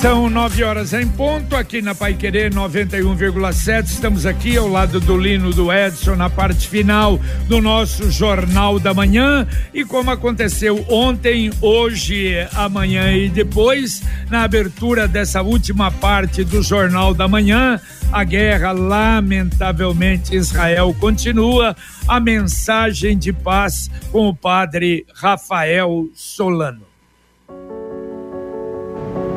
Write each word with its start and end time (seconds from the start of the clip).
São 0.00 0.30
nove 0.30 0.64
horas 0.64 0.94
em 0.94 1.06
ponto, 1.06 1.54
aqui 1.54 1.82
na 1.82 1.94
Pai 1.94 2.14
Querer 2.14 2.50
91,7. 2.54 3.84
Estamos 3.84 4.24
aqui 4.24 4.56
ao 4.56 4.66
lado 4.66 4.98
do 4.98 5.14
Lino 5.14 5.52
do 5.52 5.70
Edson, 5.70 6.16
na 6.16 6.30
parte 6.30 6.66
final 6.66 7.20
do 7.46 7.60
nosso 7.60 8.10
Jornal 8.10 8.80
da 8.80 8.94
Manhã. 8.94 9.46
E 9.74 9.84
como 9.84 10.10
aconteceu 10.10 10.86
ontem, 10.88 11.50
hoje, 11.60 12.34
amanhã 12.54 13.12
e 13.12 13.28
depois, 13.28 14.02
na 14.30 14.42
abertura 14.42 15.06
dessa 15.06 15.42
última 15.42 15.90
parte 15.90 16.44
do 16.44 16.62
Jornal 16.62 17.12
da 17.12 17.28
Manhã, 17.28 17.78
a 18.10 18.24
guerra, 18.24 18.72
lamentavelmente, 18.72 20.34
Israel 20.34 20.96
continua. 20.98 21.76
A 22.08 22.18
mensagem 22.18 23.18
de 23.18 23.34
paz 23.34 23.90
com 24.10 24.28
o 24.28 24.34
padre 24.34 25.04
Rafael 25.14 26.08
Solano. 26.14 26.89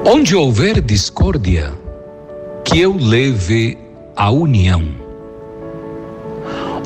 Onde 0.05 0.35
houver 0.35 0.81
discórdia, 0.81 1.71
que 2.65 2.81
eu 2.81 2.93
leve 2.93 3.77
a 4.17 4.29
união. 4.29 4.83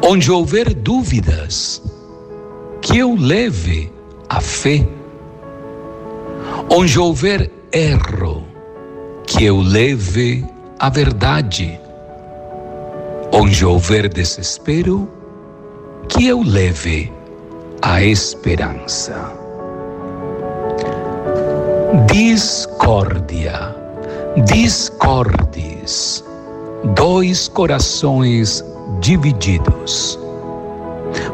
Onde 0.04 0.32
houver 0.32 0.72
dúvidas, 0.72 1.82
que 2.80 3.00
eu 3.00 3.16
leve 3.16 3.92
a 4.30 4.40
fé. 4.40 4.88
Onde 6.70 7.00
houver 7.00 7.50
erro, 7.72 8.46
que 9.26 9.46
eu 9.46 9.62
leve 9.62 10.46
a 10.78 10.88
verdade. 10.88 11.80
Onde 13.34 13.66
houver 13.66 14.10
desespero, 14.10 15.10
que 16.08 16.28
eu 16.28 16.44
leve 16.44 17.12
a 17.82 18.00
esperança. 18.04 19.47
Discórdia, 22.12 23.74
discordis, 24.46 26.22
dois 26.94 27.48
corações 27.48 28.62
divididos. 29.00 30.20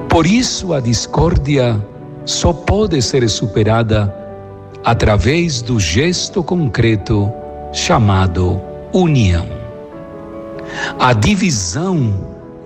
Por 0.07 0.27
isso 0.27 0.71
a 0.71 0.79
discórdia 0.79 1.83
só 2.23 2.53
pode 2.53 3.01
ser 3.01 3.27
superada 3.29 4.15
através 4.85 5.63
do 5.63 5.79
gesto 5.79 6.43
concreto 6.43 7.33
chamado 7.71 8.61
união. 8.93 9.47
A 10.99 11.13
divisão 11.13 12.13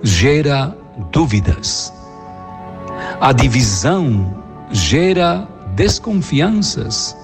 gera 0.02 0.76
dúvidas. 1.10 1.90
A 3.18 3.32
divisão 3.32 4.34
gera 4.70 5.48
desconfianças 5.74 7.16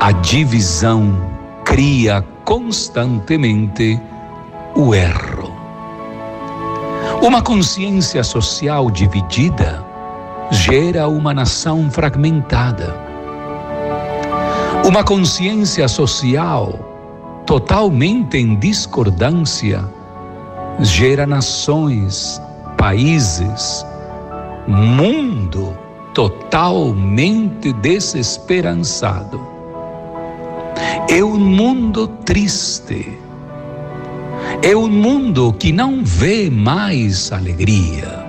a 0.00 0.12
divisão 0.12 1.14
cria 1.62 2.24
constantemente 2.46 4.00
o 4.74 4.94
erro. 4.94 5.54
Uma 7.20 7.42
consciência 7.42 8.24
social 8.24 8.90
dividida 8.90 9.84
gera 10.50 11.06
uma 11.06 11.34
nação 11.34 11.90
fragmentada. 11.90 12.96
Uma 14.86 15.04
consciência 15.04 15.86
social 15.86 17.42
totalmente 17.44 18.38
em 18.38 18.56
discordância 18.56 19.84
gera 20.78 21.26
nações, 21.26 22.40
países, 22.78 23.84
mundo 24.66 25.76
totalmente 26.14 27.70
desesperançado. 27.74 29.49
É 31.12 31.24
um 31.24 31.40
mundo 31.40 32.06
triste. 32.24 33.18
É 34.62 34.76
um 34.76 34.88
mundo 34.88 35.52
que 35.52 35.72
não 35.72 36.04
vê 36.04 36.48
mais 36.48 37.32
alegria. 37.32 38.24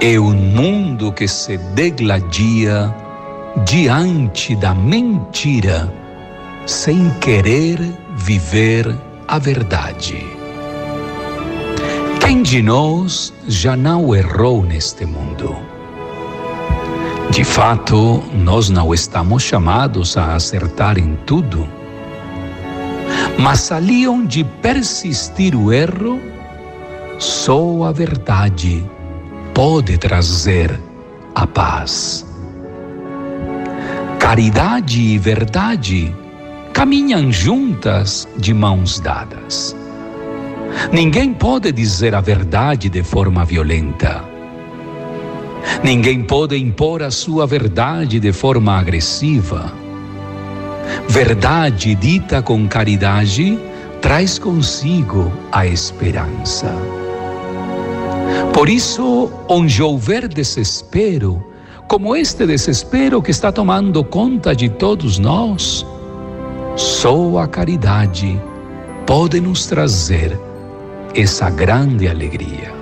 É 0.00 0.16
um 0.20 0.32
mundo 0.32 1.12
que 1.12 1.26
se 1.26 1.58
degladia 1.74 2.94
diante 3.66 4.54
da 4.54 4.72
mentira, 4.72 5.92
sem 6.66 7.10
querer 7.18 7.80
viver 8.14 8.96
a 9.26 9.36
verdade. 9.36 10.24
Quem 12.20 12.44
de 12.44 12.62
nós 12.62 13.32
já 13.48 13.76
não 13.76 14.14
errou 14.14 14.62
neste 14.62 15.04
mundo? 15.04 15.69
De 17.30 17.44
fato, 17.44 18.20
nós 18.34 18.70
não 18.70 18.92
estamos 18.92 19.44
chamados 19.44 20.16
a 20.16 20.34
acertar 20.34 20.98
em 20.98 21.14
tudo. 21.24 21.66
Mas 23.38 23.70
ali 23.70 24.06
onde 24.08 24.42
persistir 24.42 25.54
o 25.54 25.72
erro, 25.72 26.20
só 27.20 27.84
a 27.84 27.92
verdade 27.92 28.84
pode 29.54 29.96
trazer 29.96 30.76
a 31.32 31.46
paz. 31.46 32.26
Caridade 34.18 35.00
e 35.00 35.16
verdade 35.16 36.12
caminham 36.72 37.30
juntas 37.30 38.26
de 38.36 38.52
mãos 38.52 38.98
dadas. 38.98 39.76
Ninguém 40.92 41.32
pode 41.32 41.70
dizer 41.70 42.12
a 42.12 42.20
verdade 42.20 42.88
de 42.88 43.04
forma 43.04 43.44
violenta. 43.44 44.29
Ninguém 45.82 46.22
pode 46.22 46.56
impor 46.56 47.02
a 47.02 47.10
sua 47.10 47.46
verdade 47.46 48.20
de 48.20 48.32
forma 48.32 48.78
agressiva. 48.78 49.72
Verdade 51.08 51.94
dita 51.94 52.42
com 52.42 52.66
caridade 52.68 53.58
traz 54.00 54.38
consigo 54.38 55.32
a 55.52 55.66
esperança. 55.66 56.74
Por 58.52 58.68
isso, 58.68 59.30
onde 59.48 59.82
houver 59.82 60.28
desespero, 60.28 61.44
como 61.88 62.14
este 62.14 62.46
desespero 62.46 63.22
que 63.22 63.30
está 63.30 63.52
tomando 63.52 64.02
conta 64.04 64.54
de 64.54 64.68
todos 64.68 65.18
nós, 65.18 65.86
só 66.76 67.38
a 67.38 67.46
caridade 67.46 68.40
pode 69.06 69.40
nos 69.40 69.66
trazer 69.66 70.38
essa 71.14 71.50
grande 71.50 72.08
alegria 72.08 72.79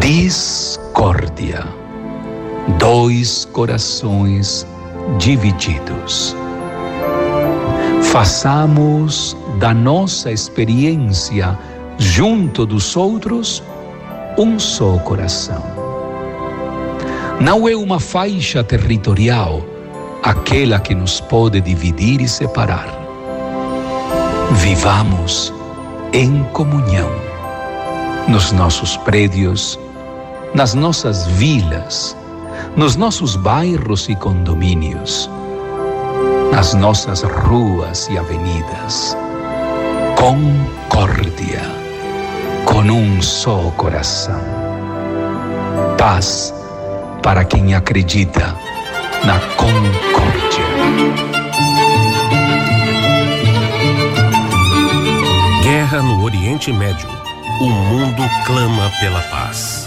discórdia, 0.00 1.64
dois 2.78 3.44
corações 3.46 4.66
divididos. 5.18 6.36
Façamos 8.02 9.36
da 9.58 9.74
nossa 9.74 10.30
experiência 10.30 11.58
junto 11.98 12.64
dos 12.64 12.96
outros 12.96 13.62
um 14.38 14.58
só 14.58 14.98
coração. 14.98 15.62
Não 17.40 17.68
é 17.68 17.74
uma 17.74 17.98
faixa 17.98 18.62
territorial 18.62 19.64
aquela 20.22 20.78
que 20.78 20.94
nos 20.94 21.20
pode 21.20 21.60
dividir 21.60 22.20
e 22.20 22.28
separar. 22.28 22.86
Vivamos 24.52 25.52
em 26.12 26.44
comunhão 26.52 27.21
nos 28.28 28.52
nossos 28.52 28.96
prédios, 28.98 29.78
nas 30.54 30.74
nossas 30.74 31.26
vilas, 31.26 32.16
nos 32.76 32.96
nossos 32.96 33.36
bairros 33.36 34.08
e 34.08 34.14
condomínios, 34.14 35.30
nas 36.52 36.74
nossas 36.74 37.22
ruas 37.22 38.08
e 38.10 38.18
avenidas. 38.18 39.16
Concórdia, 40.16 41.62
com 42.64 42.80
um 42.80 43.20
só 43.20 43.70
coração. 43.76 44.40
Paz 45.98 46.54
para 47.22 47.44
quem 47.44 47.74
acredita 47.74 48.54
na 49.24 49.38
concórdia. 49.56 50.62
Guerra 55.62 56.02
no 56.02 56.24
Oriente 56.24 56.72
Médio 56.72 57.21
o 57.62 57.70
mundo 57.70 58.22
clama 58.44 58.90
pela 58.98 59.20
paz. 59.22 59.86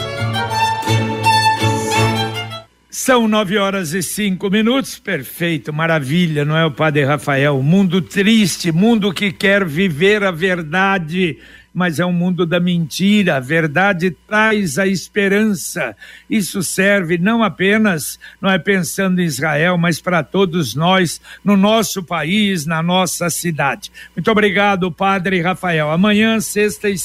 São 2.89 3.27
nove 3.27 3.57
horas 3.57 3.94
e 3.94 4.01
cinco 4.01 4.50
minutos, 4.50 4.98
perfeito, 4.98 5.74
maravilha, 5.74 6.45
não 6.45 6.56
é 6.56 6.66
o 6.66 6.72
Padre 6.72 7.04
Rafael? 7.04 7.62
Mundo 7.62 8.01
triste, 8.01 8.72
mundo 8.72 9.13
que 9.13 9.30
quer 9.30 9.66
viver 9.66 10.24
a 10.24 10.31
verdade 10.31 11.38
mas 11.75 12.00
é 12.00 12.06
um 12.06 12.13
mundo 12.13 12.45
da 12.45 12.57
mentira. 12.57 13.36
A 13.36 13.39
verdade 13.42 14.12
traz 14.25 14.80
a 14.80 14.88
esperança. 14.88 15.94
Isso 16.30 16.63
serve 16.63 17.18
não 17.18 17.44
apenas, 17.44 18.18
não 18.42 18.50
é 18.50 18.57
pensando 18.57 19.19
em 19.19 19.25
Israel, 19.25 19.77
mas 19.77 20.00
para 20.00 20.24
todos 20.24 20.74
nós, 20.74 21.19
no 21.44 21.57
nosso 21.57 22.01
país, 22.01 22.66
na 22.66 22.81
nossa 22.81 23.30
cidade. 23.30 23.92
Muito 24.16 24.31
obrigado, 24.31 24.89
Padre 24.89 25.42
Rafael. 25.42 25.92
Amanhã, 25.92 26.39
sexta 26.39 26.89
e 26.89 26.95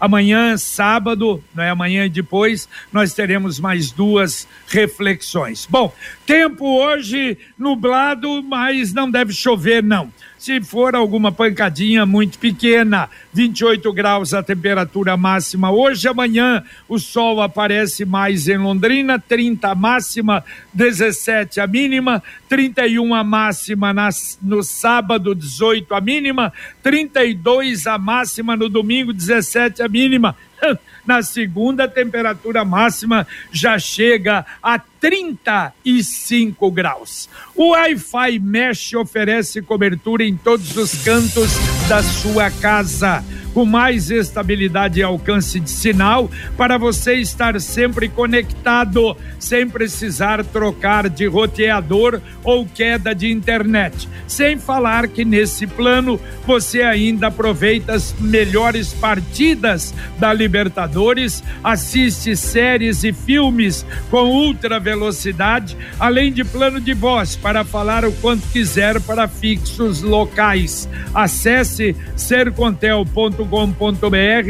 amanhã, 0.00 0.56
sábado, 0.56 1.42
não 1.54 1.62
é 1.62 1.70
amanhã 1.70 2.04
e 2.04 2.10
depois, 2.10 2.68
nós 2.92 3.14
teremos 3.14 3.60
mais 3.60 3.92
duas 3.92 4.48
reflexões. 4.66 5.66
Bom, 5.70 5.94
tempo 6.26 6.66
hoje 6.66 7.38
nublado, 7.56 8.42
mas 8.42 8.92
não 8.92 9.08
deve 9.08 9.32
chover, 9.32 9.84
não. 9.84 10.12
Se 10.46 10.60
for 10.60 10.94
alguma 10.94 11.32
pancadinha 11.32 12.06
muito 12.06 12.38
pequena, 12.38 13.10
28 13.32 13.92
graus 13.92 14.32
a 14.32 14.44
temperatura 14.44 15.16
máxima 15.16 15.72
hoje, 15.72 16.06
amanhã 16.06 16.62
o 16.88 17.00
sol 17.00 17.42
aparece 17.42 18.04
mais 18.04 18.46
em 18.46 18.56
Londrina, 18.56 19.18
30 19.18 19.68
a 19.68 19.74
máxima, 19.74 20.44
17 20.72 21.58
a 21.58 21.66
mínima, 21.66 22.22
31 22.48 23.12
a 23.12 23.24
máxima 23.24 23.92
nas, 23.92 24.38
no 24.40 24.62
sábado, 24.62 25.34
18 25.34 25.92
a 25.92 26.00
mínima, 26.00 26.52
32 26.80 27.88
a 27.88 27.98
máxima 27.98 28.54
no 28.54 28.68
domingo, 28.68 29.12
17 29.12 29.82
a 29.82 29.88
mínima. 29.88 30.36
Na 31.06 31.22
segunda, 31.22 31.84
a 31.84 31.88
temperatura 31.88 32.64
máxima 32.64 33.26
já 33.52 33.78
chega 33.78 34.44
a 34.62 34.78
35 34.78 36.70
graus. 36.70 37.28
O 37.54 37.70
Wi-Fi 37.70 38.38
Mesh 38.40 38.94
oferece 38.94 39.62
cobertura 39.62 40.24
em 40.24 40.36
todos 40.36 40.76
os 40.76 41.04
cantos 41.04 41.52
da 41.88 42.02
sua 42.02 42.50
casa 42.50 43.24
com 43.56 43.64
mais 43.64 44.10
estabilidade 44.10 45.00
e 45.00 45.02
alcance 45.02 45.58
de 45.58 45.70
sinal 45.70 46.30
para 46.58 46.76
você 46.76 47.14
estar 47.14 47.58
sempre 47.58 48.06
conectado, 48.06 49.16
sem 49.38 49.66
precisar 49.66 50.44
trocar 50.44 51.08
de 51.08 51.24
roteador 51.24 52.20
ou 52.44 52.66
queda 52.66 53.14
de 53.14 53.32
internet. 53.32 54.06
Sem 54.26 54.58
falar 54.58 55.08
que 55.08 55.24
nesse 55.24 55.66
plano 55.66 56.20
você 56.46 56.82
ainda 56.82 57.28
aproveita 57.28 57.94
as 57.94 58.14
melhores 58.20 58.92
partidas 58.92 59.94
da 60.18 60.34
Libertadores, 60.34 61.42
assiste 61.64 62.36
séries 62.36 63.04
e 63.04 63.12
filmes 63.14 63.86
com 64.10 64.24
ultra 64.24 64.78
velocidade, 64.78 65.78
além 65.98 66.30
de 66.30 66.44
plano 66.44 66.78
de 66.78 66.92
voz 66.92 67.36
para 67.36 67.64
falar 67.64 68.04
o 68.04 68.12
quanto 68.12 68.46
quiser 68.48 69.00
para 69.00 69.26
fixos 69.26 70.02
locais. 70.02 70.86
Acesse 71.14 71.96
sercontel.com 72.14 73.45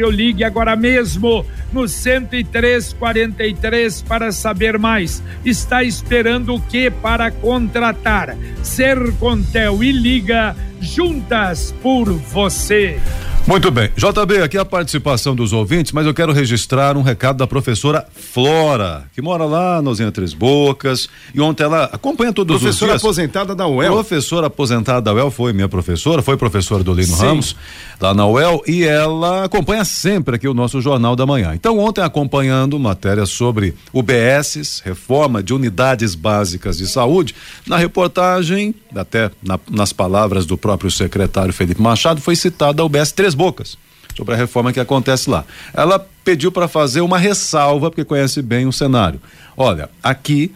ou 0.02 0.10
ligue 0.10 0.44
agora 0.44 0.75
mesmo 0.75 1.44
no 1.72 1.87
10343 1.87 4.02
para 4.02 4.32
saber 4.32 4.78
mais. 4.78 5.22
Está 5.44 5.84
esperando 5.84 6.54
o 6.54 6.60
que 6.60 6.90
para 6.90 7.31
contratar? 7.31 8.34
Sercontel 8.62 9.84
e 9.84 9.93
Liga 9.93 10.56
juntas 10.81 11.75
por 11.82 12.10
você. 12.12 12.98
Muito 13.46 13.70
bem. 13.70 13.93
JB, 13.96 14.43
aqui 14.43 14.58
a 14.58 14.64
participação 14.64 15.32
dos 15.32 15.52
ouvintes, 15.52 15.93
mas 15.93 16.04
eu 16.04 16.12
quero 16.12 16.32
registrar 16.32 16.96
um 16.96 17.02
recado 17.02 17.37
da 17.37 17.46
professora 17.46 18.04
Flora, 18.12 19.04
que 19.14 19.22
mora 19.22 19.44
lá 19.44 19.81
nos 19.81 20.00
Entre 20.00 20.26
Bocas. 20.34 21.08
E 21.32 21.40
ontem 21.40 21.62
ela 21.62 21.84
acompanha 21.84 22.32
todos 22.32 22.60
professora 22.60 22.96
os 22.96 23.00
dias. 23.00 23.02
Professora 23.02 23.26
aposentada 23.28 23.54
da 23.54 23.69
UEL. 23.69 23.93
Professora 23.93 24.46
aposentada 24.48 25.00
da 25.00 25.14
UEL, 25.14 25.31
foi 25.31 25.52
minha 25.52 25.69
professora, 25.69 26.22
foi 26.22 26.37
professora 26.37 26.82
do 26.82 26.93
Lino 26.93 27.14
Sim. 27.14 27.22
Ramos, 27.22 27.56
lá 28.00 28.12
na 28.12 28.26
UEL, 28.26 28.64
e 28.66 28.82
ela 28.82 29.44
acompanha 29.44 29.84
sempre 29.84 30.34
aqui 30.34 30.49
o 30.49 30.54
nosso 30.54 30.81
Jornal 30.81 31.14
da 31.14 31.25
Manhã. 31.25 31.54
Então, 31.54 31.78
ontem 31.78 32.02
acompanhando 32.02 32.76
matéria 32.81 33.26
sobre 33.26 33.76
UBSs, 33.92 34.82
reforma 34.84 35.40
de 35.40 35.54
unidades 35.54 36.16
básicas 36.16 36.78
de 36.78 36.88
saúde, 36.88 37.32
na 37.64 37.76
reportagem, 37.76 38.75
até 38.92 39.31
na, 39.40 39.56
nas 39.70 39.92
palavras 39.92 40.46
do 40.46 40.58
próprio 40.58 40.90
secretário 40.90 41.54
Felipe 41.54 41.81
Machado, 41.81 42.20
foi 42.20 42.34
citada 42.34 42.82
a 42.82 42.84
UBS 42.84 43.12
3 43.12 43.35
Bocas, 43.36 43.76
sobre 44.16 44.34
a 44.34 44.36
reforma 44.36 44.72
que 44.72 44.80
acontece 44.80 45.30
lá. 45.30 45.44
Ela 45.72 46.04
pediu 46.24 46.50
para 46.50 46.66
fazer 46.66 47.02
uma 47.02 47.18
ressalva, 47.18 47.90
porque 47.90 48.04
conhece 48.04 48.42
bem 48.42 48.66
o 48.66 48.72
cenário. 48.72 49.20
Olha, 49.56 49.88
aqui 50.02 50.52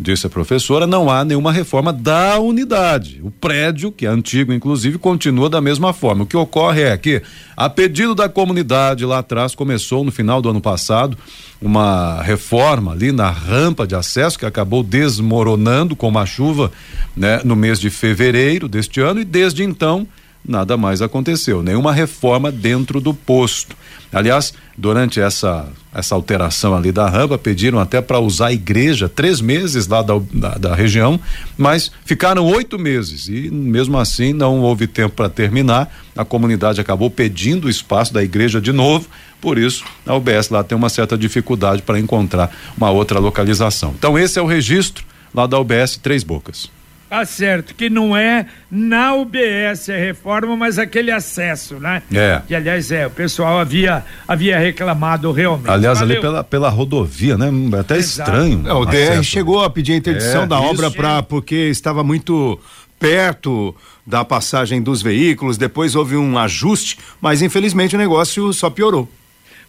disse 0.00 0.26
a 0.26 0.30
professora, 0.30 0.86
não 0.86 1.10
há 1.10 1.24
nenhuma 1.24 1.52
reforma 1.52 1.92
da 1.92 2.38
unidade. 2.38 3.20
O 3.22 3.30
prédio, 3.30 3.92
que 3.92 4.06
é 4.06 4.08
antigo 4.08 4.52
inclusive, 4.52 4.96
continua 4.96 5.50
da 5.50 5.60
mesma 5.60 5.92
forma. 5.92 6.24
O 6.24 6.26
que 6.26 6.36
ocorre 6.36 6.82
é 6.82 6.96
que, 6.96 7.22
a 7.56 7.68
pedido 7.68 8.14
da 8.14 8.28
comunidade 8.28 9.04
lá 9.04 9.18
atrás, 9.18 9.54
começou 9.54 10.02
no 10.02 10.10
final 10.10 10.40
do 10.40 10.48
ano 10.48 10.60
passado 10.60 11.18
uma 11.60 12.22
reforma 12.22 12.92
ali 12.92 13.12
na 13.12 13.30
rampa 13.30 13.86
de 13.86 13.94
acesso 13.94 14.38
que 14.38 14.46
acabou 14.46 14.82
desmoronando 14.82 15.94
com 15.94 16.08
uma 16.08 16.24
chuva, 16.24 16.72
né, 17.14 17.42
no 17.44 17.54
mês 17.54 17.78
de 17.78 17.90
fevereiro 17.90 18.66
deste 18.66 19.00
ano 19.00 19.20
e 19.20 19.24
desde 19.24 19.62
então 19.62 20.08
nada 20.44 20.76
mais 20.76 21.02
aconteceu, 21.02 21.62
nenhuma 21.62 21.92
reforma 21.92 22.50
dentro 22.50 23.00
do 23.00 23.12
posto. 23.14 23.76
Aliás, 24.12 24.52
durante 24.76 25.20
essa 25.20 25.68
essa 25.92 26.14
alteração 26.14 26.74
ali 26.74 26.92
da 26.92 27.08
rampa, 27.08 27.36
pediram 27.36 27.78
até 27.78 28.00
para 28.00 28.20
usar 28.20 28.46
a 28.46 28.52
igreja 28.52 29.08
três 29.08 29.40
meses 29.40 29.88
lá 29.88 30.02
da, 30.02 30.20
da, 30.32 30.54
da, 30.56 30.74
região, 30.74 31.18
mas 31.58 31.90
ficaram 32.04 32.46
oito 32.46 32.78
meses 32.78 33.26
e 33.26 33.50
mesmo 33.50 33.98
assim 33.98 34.32
não 34.32 34.60
houve 34.60 34.86
tempo 34.86 35.16
para 35.16 35.28
terminar. 35.28 35.92
A 36.16 36.24
comunidade 36.24 36.80
acabou 36.80 37.10
pedindo 37.10 37.66
o 37.66 37.70
espaço 37.70 38.14
da 38.14 38.22
igreja 38.22 38.60
de 38.60 38.72
novo, 38.72 39.08
por 39.40 39.58
isso 39.58 39.84
a 40.06 40.14
UBS 40.14 40.50
lá 40.50 40.62
tem 40.62 40.78
uma 40.78 40.88
certa 40.88 41.18
dificuldade 41.18 41.82
para 41.82 41.98
encontrar 41.98 42.54
uma 42.76 42.90
outra 42.90 43.18
localização. 43.18 43.92
Então 43.98 44.18
esse 44.18 44.38
é 44.38 44.42
o 44.42 44.46
registro 44.46 45.04
lá 45.34 45.46
da 45.46 45.58
UBS 45.58 45.96
Três 45.96 46.22
Bocas. 46.22 46.70
Tá 47.10 47.24
certo, 47.24 47.74
que 47.74 47.90
não 47.90 48.16
é 48.16 48.46
na 48.70 49.12
UBS 49.14 49.90
a 49.90 49.96
reforma, 49.96 50.56
mas 50.56 50.78
aquele 50.78 51.10
acesso, 51.10 51.80
né? 51.80 52.04
É. 52.14 52.40
Que 52.46 52.54
aliás 52.54 52.92
é, 52.92 53.08
o 53.08 53.10
pessoal 53.10 53.58
havia, 53.58 54.04
havia 54.28 54.56
reclamado 54.56 55.32
realmente. 55.32 55.68
Aliás, 55.68 55.98
Valeu. 55.98 56.14
ali 56.14 56.22
pela, 56.22 56.44
pela 56.44 56.68
rodovia, 56.68 57.36
né? 57.36 57.50
É 57.76 57.80
até 57.80 57.96
Exato. 57.96 58.30
estranho. 58.30 58.62
É, 58.64 58.72
o 58.72 58.84
DR 58.84 59.24
chegou 59.24 59.64
a 59.64 59.68
pedir 59.68 59.94
a 59.94 59.96
interdição 59.96 60.44
é, 60.44 60.46
da 60.46 60.60
obra 60.60 60.88
para 60.88 61.20
porque 61.20 61.56
estava 61.56 62.04
muito 62.04 62.60
perto 62.96 63.74
da 64.06 64.24
passagem 64.24 64.80
dos 64.80 65.02
veículos, 65.02 65.58
depois 65.58 65.96
houve 65.96 66.14
um 66.14 66.38
ajuste, 66.38 66.96
mas 67.20 67.42
infelizmente 67.42 67.96
o 67.96 67.98
negócio 67.98 68.52
só 68.52 68.70
piorou. 68.70 69.08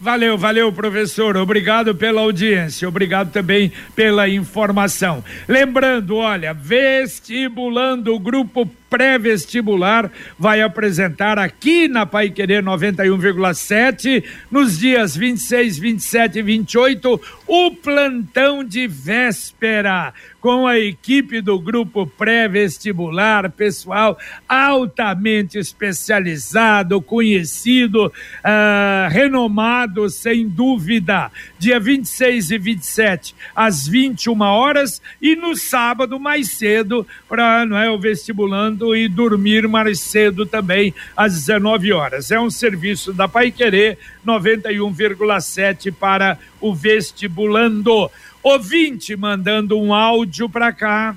Valeu, 0.02 0.36
valeu, 0.36 0.74
professor. 0.74 1.38
Obrigado 1.38 1.94
pela 1.94 2.22
audiência. 2.22 2.90
Obrigado 2.90 3.32
também 3.32 3.72
pela 3.96 4.28
informação. 4.28 5.24
Lembrando, 5.48 6.16
olha, 6.16 6.56
vestibulando 6.56 8.12
o 8.12 8.20
grupo 8.20 8.68
pré-vestibular 8.92 10.12
vai 10.38 10.62
apresentar 10.62 11.40
aqui 11.40 11.88
na 11.88 12.06
Pai 12.06 12.30
Querer 12.30 12.62
91,7 12.62 14.22
nos 14.52 14.78
dias 14.78 15.16
26, 15.16 15.80
27 15.80 16.40
e 16.40 16.42
28 16.42 17.22
o 17.48 17.72
plantão 17.72 18.66
de 18.66 18.88
véspera 18.88 20.14
com 20.42 20.66
a 20.66 20.78
equipe 20.80 21.40
do 21.40 21.60
grupo 21.60 22.08
pré-vestibular, 22.08 23.52
pessoal 23.52 24.18
altamente 24.50 25.60
especializado, 25.60 27.00
conhecido, 27.00 28.08
uh, 28.08 29.10
renomado, 29.10 30.10
sem 30.10 30.50
dúvida. 30.50 31.32
Dia 31.60 31.80
26 31.80 32.52
e 32.52 32.58
27 32.58 33.36
às 33.56 33.88
21 33.88 34.42
horas 34.42 35.02
e 35.22 35.36
no 35.36 35.56
sábado 35.56 36.20
mais 36.20 36.52
cedo 36.54 37.06
para 37.30 37.64
não 37.66 37.78
é 37.78 37.90
o 37.90 38.00
vestibulando 38.00 38.81
cedo 38.82 38.96
e 38.96 39.08
dormir 39.08 39.68
mais 39.68 40.00
cedo 40.00 40.46
também, 40.46 40.94
às 41.16 41.34
19 41.34 41.94
horas. 41.94 42.32
É 42.32 42.40
um 42.40 42.50
serviço 42.50 43.14
da 43.14 43.28
Pai 43.28 43.52
Querer 43.52 43.98
91,7 44.26 45.94
para 45.94 46.38
o 46.60 46.74
vestibulando. 46.74 48.10
Ouvinte 48.42 49.16
mandando 49.16 49.80
um 49.80 49.94
áudio 49.94 50.50
para 50.50 50.74
cá. 50.74 51.16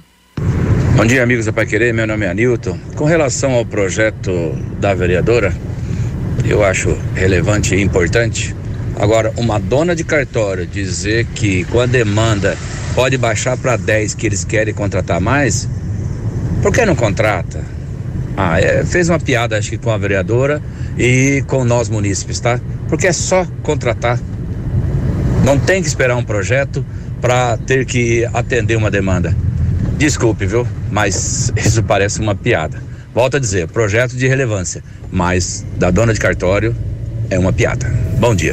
Bom 0.95 1.07
dia, 1.07 1.23
amigos 1.23 1.47
da 1.47 1.53
Pai 1.53 1.65
Querer. 1.65 1.95
Meu 1.95 2.07
nome 2.07 2.27
é 2.27 2.31
Anilton. 2.31 2.79
Com 2.95 3.07
relação 3.07 3.53
ao 3.53 3.65
projeto 3.65 4.31
da 4.79 4.93
vereadora, 4.93 5.53
eu 6.45 6.63
acho 6.63 6.97
relevante 7.15 7.75
e 7.75 7.81
importante. 7.81 8.55
Agora, 8.97 9.33
uma 9.37 9.59
dona 9.59 9.97
de 9.97 10.05
cartório 10.05 10.67
dizer 10.67 11.27
que 11.35 11.65
com 11.65 11.81
a 11.81 11.87
demanda 11.87 12.57
pode 12.95 13.17
baixar 13.17 13.57
para 13.57 13.77
10 13.77 14.15
que 14.15 14.27
eles 14.27 14.45
querem 14.45 14.73
contratar 14.73 15.21
mais, 15.21 15.69
por 16.65 16.73
que 16.73 16.87
não 16.87 16.97
contrata? 16.97 17.63
Ah, 18.35 18.59
é, 18.59 18.87
fez 18.87 19.11
uma 19.11 19.21
piada, 19.21 19.59
acho 19.59 19.69
que 19.69 19.77
com 19.77 19.91
a 19.91 19.99
vereadora 19.99 20.63
e 20.97 21.45
com 21.47 21.63
nós 21.63 21.91
munícipes, 21.91 22.41
tá? 22.41 22.59
Porque 22.89 23.07
é 23.07 23.13
só 23.13 23.47
contratar. 23.63 24.19
Não 25.45 25.59
tem 25.59 25.83
que 25.83 25.89
esperar 25.89 26.17
um 26.17 26.25
projeto 26.25 26.83
para 27.21 27.59
ter 27.59 27.85
que 27.85 28.25
atender 28.33 28.77
uma 28.77 28.91
demanda. 28.91 29.37
Desculpe, 29.99 30.47
viu? 30.47 30.67
Mas 30.91 31.53
isso 31.55 31.83
parece 31.83 32.19
uma 32.19 32.35
piada. 32.35 32.83
Volto 33.15 33.37
a 33.37 33.41
dizer, 33.41 33.69
projeto 33.69 34.17
de 34.17 34.27
relevância, 34.27 34.83
mas 35.13 35.67
da 35.77 35.91
dona 35.91 36.15
de 36.15 36.19
cartório, 36.19 36.75
é 37.29 37.39
uma 37.39 37.53
piada. 37.53 37.93
Bom 38.19 38.35
dia. 38.35 38.53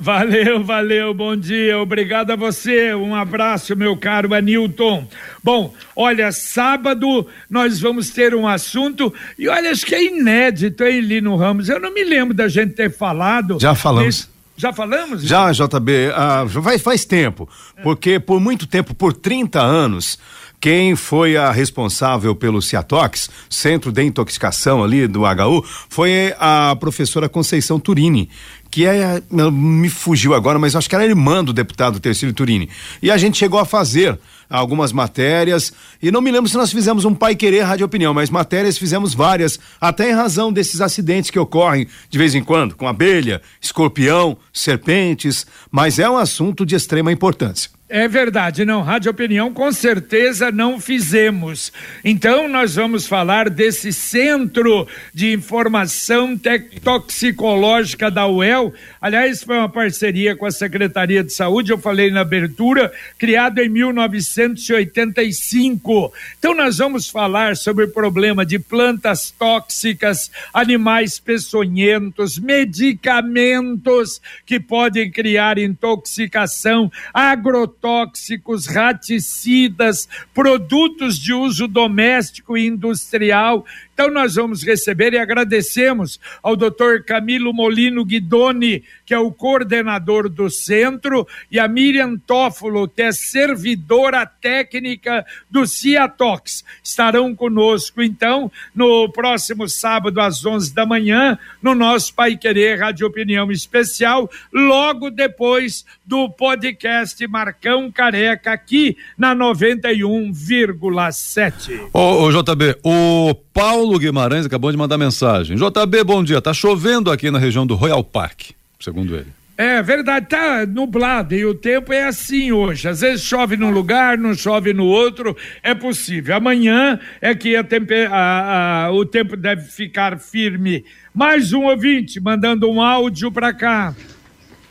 Valeu, 0.00 0.64
valeu, 0.64 1.12
bom 1.12 1.36
dia, 1.36 1.78
obrigado 1.78 2.30
a 2.30 2.36
você, 2.36 2.94
um 2.94 3.14
abraço, 3.14 3.76
meu 3.76 3.94
caro 3.94 4.32
Anilton. 4.32 5.06
Bom, 5.44 5.74
olha, 5.94 6.32
sábado 6.32 7.26
nós 7.50 7.78
vamos 7.78 8.08
ter 8.08 8.34
um 8.34 8.48
assunto, 8.48 9.12
e 9.38 9.46
olha, 9.46 9.70
acho 9.70 9.84
que 9.84 9.94
é 9.94 10.02
inédito, 10.02 10.84
hein, 10.84 11.02
Lino 11.02 11.36
Ramos? 11.36 11.68
Eu 11.68 11.78
não 11.78 11.92
me 11.92 12.02
lembro 12.02 12.32
da 12.32 12.48
gente 12.48 12.72
ter 12.72 12.90
falado. 12.90 13.58
Já 13.60 13.74
falamos. 13.74 14.06
Nesse... 14.06 14.28
Já 14.56 14.72
falamos? 14.72 15.22
Já, 15.22 15.52
JB, 15.52 16.12
ah, 16.14 16.46
faz, 16.62 16.80
faz 16.80 17.04
tempo, 17.04 17.46
porque 17.82 18.18
por 18.18 18.40
muito 18.40 18.66
tempo, 18.66 18.94
por 18.94 19.12
30 19.12 19.60
anos, 19.60 20.18
quem 20.60 20.94
foi 20.94 21.38
a 21.38 21.50
responsável 21.50 22.34
pelo 22.34 22.60
Ciatox, 22.60 23.30
Centro 23.48 23.90
de 23.90 24.02
Intoxicação 24.02 24.84
ali 24.84 25.06
do 25.06 25.22
HU, 25.22 25.64
foi 25.88 26.34
a 26.38 26.76
professora 26.78 27.30
Conceição 27.30 27.80
Turini, 27.80 28.28
que 28.70 28.86
é, 28.86 29.20
me 29.52 29.88
fugiu 29.88 30.34
agora, 30.34 30.58
mas 30.58 30.76
acho 30.76 30.88
que 30.88 30.94
era 30.94 31.04
irmã 31.04 31.42
do 31.42 31.52
deputado 31.52 31.98
Tercílio 31.98 32.34
Turini. 32.34 32.68
E 33.02 33.10
a 33.10 33.16
gente 33.16 33.36
chegou 33.36 33.58
a 33.58 33.64
fazer 33.64 34.18
algumas 34.48 34.92
matérias, 34.92 35.72
e 36.02 36.10
não 36.10 36.20
me 36.20 36.30
lembro 36.30 36.50
se 36.50 36.56
nós 36.56 36.72
fizemos 36.72 37.04
um 37.04 37.14
Pai 37.14 37.36
Querer 37.36 37.62
Rádio 37.62 37.86
Opinião, 37.86 38.12
mas 38.12 38.30
matérias 38.30 38.76
fizemos 38.76 39.14
várias, 39.14 39.60
até 39.80 40.10
em 40.10 40.14
razão 40.14 40.52
desses 40.52 40.80
acidentes 40.80 41.30
que 41.30 41.38
ocorrem 41.38 41.86
de 42.10 42.18
vez 42.18 42.34
em 42.34 42.42
quando, 42.42 42.74
com 42.74 42.88
abelha, 42.88 43.40
escorpião, 43.60 44.36
serpentes, 44.52 45.46
mas 45.70 46.00
é 46.00 46.10
um 46.10 46.16
assunto 46.16 46.66
de 46.66 46.74
extrema 46.74 47.12
importância. 47.12 47.70
É 47.92 48.06
verdade, 48.06 48.64
não. 48.64 48.82
Rádio 48.82 49.10
Opinião 49.10 49.52
com 49.52 49.72
certeza 49.72 50.52
não 50.52 50.78
fizemos. 50.78 51.72
Então 52.04 52.46
nós 52.46 52.76
vamos 52.76 53.04
falar 53.04 53.50
desse 53.50 53.92
Centro 53.92 54.86
de 55.12 55.32
Informação 55.32 56.38
Toxicológica 56.84 58.08
da 58.08 58.28
UEL. 58.28 58.59
Aliás, 59.00 59.42
foi 59.42 59.56
uma 59.56 59.68
parceria 59.68 60.36
com 60.36 60.46
a 60.46 60.50
Secretaria 60.50 61.24
de 61.24 61.32
Saúde, 61.32 61.72
eu 61.72 61.78
falei 61.78 62.10
na 62.10 62.20
abertura, 62.20 62.92
criado 63.18 63.60
em 63.60 63.68
1985. 63.68 66.12
Então 66.38 66.54
nós 66.54 66.78
vamos 66.78 67.08
falar 67.08 67.56
sobre 67.56 67.84
o 67.84 67.90
problema 67.90 68.44
de 68.44 68.58
plantas 68.58 69.30
tóxicas, 69.30 70.30
animais 70.52 71.18
peçonhentos, 71.18 72.38
medicamentos 72.38 74.20
que 74.44 74.60
podem 74.60 75.10
criar 75.10 75.58
intoxicação, 75.58 76.92
agrotóxicos 77.12 77.70
agrotóxicos, 77.70 78.66
raticidas, 78.66 80.08
produtos 80.34 81.18
de 81.18 81.32
uso 81.32 81.66
doméstico 81.66 82.56
e 82.56 82.66
industrial, 82.66 83.64
então 84.00 84.10
nós 84.10 84.36
vamos 84.36 84.64
receber 84.64 85.12
e 85.12 85.18
agradecemos 85.18 86.18
ao 86.42 86.56
doutor 86.56 87.04
Camilo 87.04 87.52
Molino 87.52 88.02
Guidoni, 88.02 88.82
que 89.04 89.12
é 89.12 89.18
o 89.18 89.30
coordenador 89.30 90.30
do 90.30 90.48
centro, 90.48 91.28
e 91.50 91.58
a 91.58 91.68
Miriam 91.68 92.16
Tófolo, 92.16 92.88
que 92.88 93.02
é 93.02 93.12
servidora 93.12 94.24
técnica 94.24 95.26
do 95.50 95.66
Ciatox. 95.66 96.64
Estarão 96.82 97.34
conosco, 97.34 98.00
então, 98.00 98.50
no 98.74 99.12
próximo 99.12 99.68
sábado, 99.68 100.18
às 100.18 100.46
11 100.46 100.74
da 100.74 100.86
manhã, 100.86 101.38
no 101.60 101.74
nosso 101.74 102.14
Pai 102.14 102.38
Querer 102.38 102.80
Rádio 102.80 103.06
Opinião 103.06 103.52
Especial, 103.52 104.30
logo 104.50 105.10
depois 105.10 105.84
do 106.06 106.30
podcast 106.30 107.26
Marcão 107.26 107.92
Careca, 107.92 108.52
aqui 108.52 108.96
na 109.18 109.36
91,7. 109.36 111.90
Ô, 111.92 112.22
ô, 112.22 112.30
JB, 112.30 112.78
o 112.82 113.34
Paulo 113.52 113.89
Guimarães 113.98 114.46
acabou 114.46 114.70
de 114.70 114.76
mandar 114.76 114.98
mensagem. 114.98 115.56
JB, 115.56 116.04
bom 116.04 116.22
dia. 116.22 116.40
Tá 116.40 116.52
chovendo 116.52 117.10
aqui 117.10 117.30
na 117.30 117.38
região 117.38 117.66
do 117.66 117.74
Royal 117.74 118.04
Park, 118.04 118.50
segundo 118.78 119.14
ele. 119.14 119.40
É 119.62 119.82
verdade, 119.82 120.26
tá 120.26 120.64
nublado 120.64 121.34
e 121.34 121.44
o 121.44 121.54
tempo 121.54 121.92
é 121.92 122.04
assim 122.04 122.50
hoje. 122.50 122.88
Às 122.88 123.02
vezes 123.02 123.22
chove 123.22 123.58
num 123.58 123.70
lugar, 123.70 124.16
não 124.16 124.34
chove 124.34 124.72
no 124.72 124.86
outro, 124.86 125.36
é 125.62 125.74
possível. 125.74 126.34
Amanhã 126.34 126.98
é 127.20 127.34
que 127.34 127.54
a 127.54 127.62
temper... 127.62 128.10
a, 128.10 128.86
a, 128.86 128.92
o 128.92 129.04
tempo 129.04 129.36
deve 129.36 129.64
ficar 129.64 130.18
firme. 130.18 130.82
Mais 131.12 131.52
um 131.52 131.64
ouvinte 131.64 132.18
mandando 132.18 132.70
um 132.70 132.80
áudio 132.80 133.30
para 133.30 133.52
cá. 133.52 133.94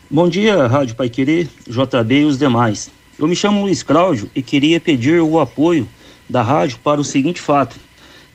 Bom 0.09 0.27
dia, 0.27 0.65
Rádio 0.65 0.95
Pai 0.95 1.07
Querer, 1.07 1.47
JB 1.67 2.21
e 2.21 2.25
os 2.25 2.39
demais. 2.39 2.89
Eu 3.19 3.27
me 3.27 3.35
chamo 3.35 3.61
Luiz 3.61 3.83
Cláudio 3.83 4.27
e 4.33 4.41
queria 4.41 4.79
pedir 4.79 5.21
o 5.21 5.39
apoio 5.39 5.87
da 6.27 6.41
rádio 6.41 6.79
para 6.83 6.99
o 6.99 7.03
seguinte 7.03 7.39
fato. 7.39 7.75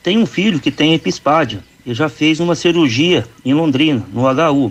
Tem 0.04 0.18
um 0.18 0.26
filho 0.26 0.60
que 0.60 0.70
tem 0.70 0.92
epispádia 0.92 1.64
e 1.86 1.94
já 1.94 2.10
fez 2.10 2.38
uma 2.38 2.54
cirurgia 2.54 3.26
em 3.42 3.54
Londrina, 3.54 4.06
no 4.12 4.24
HU. 4.28 4.70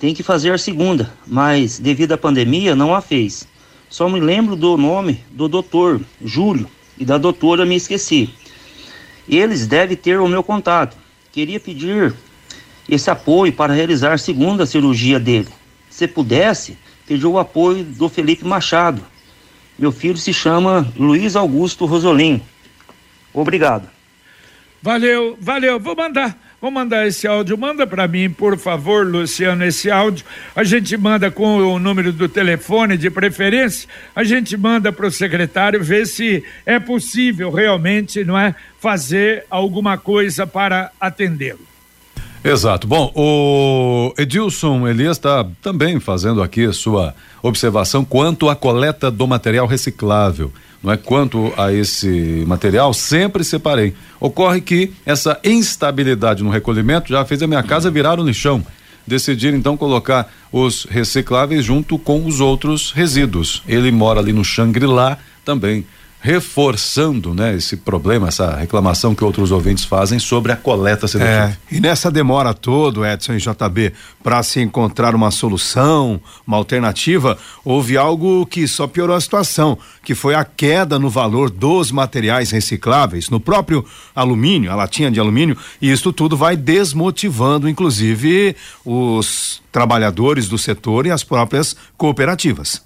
Tem 0.00 0.12
que 0.12 0.24
fazer 0.24 0.52
a 0.52 0.58
segunda, 0.58 1.08
mas 1.24 1.78
devido 1.78 2.14
à 2.14 2.18
pandemia 2.18 2.74
não 2.74 2.92
a 2.92 3.00
fez. 3.00 3.46
Só 3.88 4.08
me 4.08 4.18
lembro 4.18 4.56
do 4.56 4.76
nome 4.76 5.20
do 5.30 5.46
doutor 5.46 6.00
Júlio 6.20 6.68
e 6.98 7.04
da 7.04 7.16
doutora 7.16 7.64
me 7.64 7.76
esqueci. 7.76 8.28
Eles 9.28 9.68
devem 9.68 9.96
ter 9.96 10.18
o 10.18 10.26
meu 10.26 10.42
contato. 10.42 10.96
Queria 11.30 11.60
pedir 11.60 12.12
esse 12.88 13.08
apoio 13.08 13.52
para 13.52 13.72
realizar 13.72 14.14
a 14.14 14.18
segunda 14.18 14.66
cirurgia 14.66 15.20
dele. 15.20 15.48
Se 15.88 16.08
pudesse, 16.08 16.76
pedir 17.06 17.26
o 17.26 17.38
apoio 17.38 17.84
do 17.84 18.08
Felipe 18.08 18.44
Machado. 18.44 19.00
Meu 19.78 19.92
filho 19.92 20.18
se 20.18 20.34
chama 20.34 20.92
Luiz 20.96 21.36
Augusto 21.36 21.86
Rosolim. 21.86 22.42
Obrigado. 23.32 23.93
Valeu, 24.84 25.34
valeu. 25.40 25.80
Vou 25.80 25.96
mandar, 25.96 26.38
vou 26.60 26.70
mandar 26.70 27.06
esse 27.06 27.26
áudio. 27.26 27.56
Manda 27.56 27.86
para 27.86 28.06
mim, 28.06 28.28
por 28.28 28.58
favor, 28.58 29.06
Luciano, 29.06 29.64
esse 29.64 29.90
áudio. 29.90 30.26
A 30.54 30.62
gente 30.62 30.94
manda 30.98 31.30
com 31.30 31.56
o 31.56 31.78
número 31.78 32.12
do 32.12 32.28
telefone 32.28 32.98
de 32.98 33.08
preferência. 33.08 33.88
A 34.14 34.22
gente 34.22 34.54
manda 34.58 34.92
para 34.92 35.06
o 35.06 35.10
secretário 35.10 35.82
ver 35.82 36.06
se 36.06 36.44
é 36.66 36.78
possível 36.78 37.50
realmente, 37.50 38.26
não 38.26 38.38
é, 38.38 38.54
fazer 38.78 39.46
alguma 39.48 39.96
coisa 39.96 40.46
para 40.46 40.90
atendê-lo. 41.00 41.60
Exato. 42.44 42.86
Bom, 42.86 43.10
o 43.14 44.12
Edilson 44.18 44.86
Elias 44.86 45.16
está 45.16 45.46
também 45.62 45.98
fazendo 45.98 46.42
aqui 46.42 46.70
sua 46.74 47.14
observação 47.42 48.04
quanto 48.04 48.50
à 48.50 48.54
coleta 48.54 49.10
do 49.10 49.26
material 49.26 49.66
reciclável 49.66 50.52
não 50.84 50.92
é? 50.92 50.98
Quanto 50.98 51.50
a 51.56 51.72
esse 51.72 52.44
material, 52.46 52.92
sempre 52.92 53.42
separei. 53.42 53.94
Ocorre 54.20 54.60
que 54.60 54.92
essa 55.06 55.40
instabilidade 55.42 56.44
no 56.44 56.50
recolhimento 56.50 57.08
já 57.08 57.24
fez 57.24 57.42
a 57.42 57.46
minha 57.46 57.62
casa 57.62 57.90
virar 57.90 58.20
um 58.20 58.24
lixão. 58.24 58.64
Decidir 59.06 59.54
então 59.54 59.78
colocar 59.78 60.30
os 60.52 60.84
recicláveis 60.84 61.64
junto 61.64 61.98
com 61.98 62.26
os 62.26 62.38
outros 62.38 62.92
resíduos. 62.92 63.62
Ele 63.66 63.90
mora 63.90 64.20
ali 64.20 64.32
no 64.32 64.44
Xangri-Lá 64.44 65.16
também 65.42 65.86
reforçando, 66.24 67.34
né, 67.34 67.54
esse 67.54 67.76
problema, 67.76 68.28
essa 68.28 68.56
reclamação 68.56 69.14
que 69.14 69.22
outros 69.22 69.52
ouvintes 69.52 69.84
fazem 69.84 70.18
sobre 70.18 70.52
a 70.52 70.56
coleta 70.56 71.06
seletiva. 71.06 71.54
É, 71.70 71.76
e 71.76 71.78
nessa 71.78 72.10
demora 72.10 72.54
toda, 72.54 73.12
Edson 73.12 73.34
e 73.34 73.36
JB, 73.36 73.92
para 74.22 74.42
se 74.42 74.62
encontrar 74.62 75.14
uma 75.14 75.30
solução, 75.30 76.18
uma 76.46 76.56
alternativa, 76.56 77.36
houve 77.62 77.98
algo 77.98 78.46
que 78.46 78.66
só 78.66 78.86
piorou 78.86 79.14
a 79.14 79.20
situação, 79.20 79.76
que 80.02 80.14
foi 80.14 80.34
a 80.34 80.46
queda 80.46 80.98
no 80.98 81.10
valor 81.10 81.50
dos 81.50 81.92
materiais 81.92 82.50
recicláveis, 82.50 83.28
no 83.28 83.38
próprio 83.38 83.84
alumínio, 84.16 84.72
a 84.72 84.74
latinha 84.74 85.10
de 85.10 85.20
alumínio, 85.20 85.58
e 85.78 85.92
isso 85.92 86.10
tudo 86.10 86.38
vai 86.38 86.56
desmotivando, 86.56 87.68
inclusive, 87.68 88.56
os 88.82 89.60
trabalhadores 89.70 90.48
do 90.48 90.56
setor 90.56 91.04
e 91.04 91.10
as 91.10 91.22
próprias 91.22 91.76
cooperativas. 91.98 92.82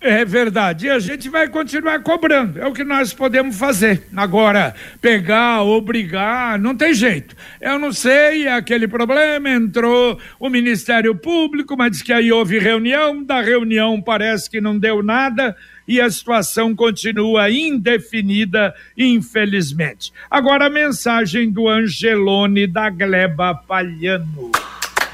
É 0.00 0.24
verdade. 0.24 0.86
E 0.86 0.90
a 0.90 0.98
gente 0.98 1.28
vai 1.28 1.46
continuar 1.48 2.00
cobrando. 2.00 2.58
É 2.58 2.66
o 2.66 2.72
que 2.72 2.82
nós 2.82 3.12
podemos 3.12 3.56
fazer. 3.56 4.08
Agora, 4.16 4.74
pegar, 5.00 5.62
obrigar, 5.62 6.58
não 6.58 6.74
tem 6.74 6.94
jeito. 6.94 7.36
Eu 7.60 7.78
não 7.78 7.92
sei, 7.92 8.46
é 8.46 8.54
aquele 8.54 8.88
problema, 8.88 9.50
entrou 9.50 10.18
o 10.38 10.48
Ministério 10.48 11.14
Público, 11.14 11.76
mas 11.76 11.92
diz 11.92 12.02
que 12.02 12.14
aí 12.14 12.32
houve 12.32 12.58
reunião, 12.58 13.22
da 13.22 13.42
reunião 13.42 14.00
parece 14.00 14.48
que 14.48 14.60
não 14.60 14.78
deu 14.78 15.02
nada 15.02 15.54
e 15.86 16.00
a 16.00 16.08
situação 16.08 16.74
continua 16.74 17.50
indefinida, 17.50 18.72
infelizmente. 18.96 20.12
Agora 20.30 20.66
a 20.66 20.70
mensagem 20.70 21.50
do 21.50 21.68
Angelone 21.68 22.66
da 22.66 22.88
Gleba 22.88 23.54
Palhano. 23.54 24.52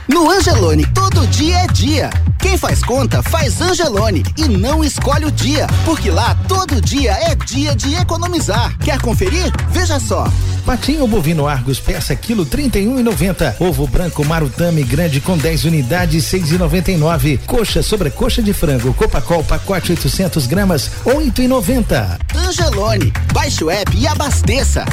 No 0.06 0.30
Angelone, 0.30 0.84
todo 0.94 1.26
dia 1.28 1.56
é 1.56 1.66
dia. 1.68 2.10
Quem 2.46 2.56
faz 2.56 2.80
conta 2.80 3.24
faz 3.24 3.60
Angelone 3.60 4.22
e 4.38 4.46
não 4.46 4.84
escolhe 4.84 5.24
o 5.24 5.32
dia, 5.32 5.66
porque 5.84 6.12
lá 6.12 6.32
todo 6.46 6.80
dia 6.80 7.10
é 7.10 7.34
dia 7.34 7.74
de 7.74 7.96
economizar. 7.96 8.78
Quer 8.78 9.00
conferir? 9.00 9.52
Veja 9.70 9.98
só. 9.98 10.30
Patinho 10.64 11.08
bovino 11.08 11.48
Argos 11.48 11.80
peça 11.80 12.14
quilo 12.14 12.46
31,90. 12.46 13.56
Ovo 13.58 13.88
branco 13.88 14.24
Marutame 14.24 14.84
grande 14.84 15.20
com 15.20 15.36
10 15.36 15.64
unidades 15.64 16.24
6,99. 16.26 17.40
Coxa 17.46 17.82
sobre 17.82 18.10
coxa 18.10 18.40
de 18.40 18.52
frango 18.52 18.94
Copacol 18.94 19.42
pacote 19.42 19.90
800 19.90 20.46
gramas 20.46 20.92
8,90. 21.04 22.16
Angelone, 22.32 23.12
baixe 23.32 23.64
o 23.64 23.70
app 23.70 23.90
e 23.96 24.06
abasteça. 24.06 24.84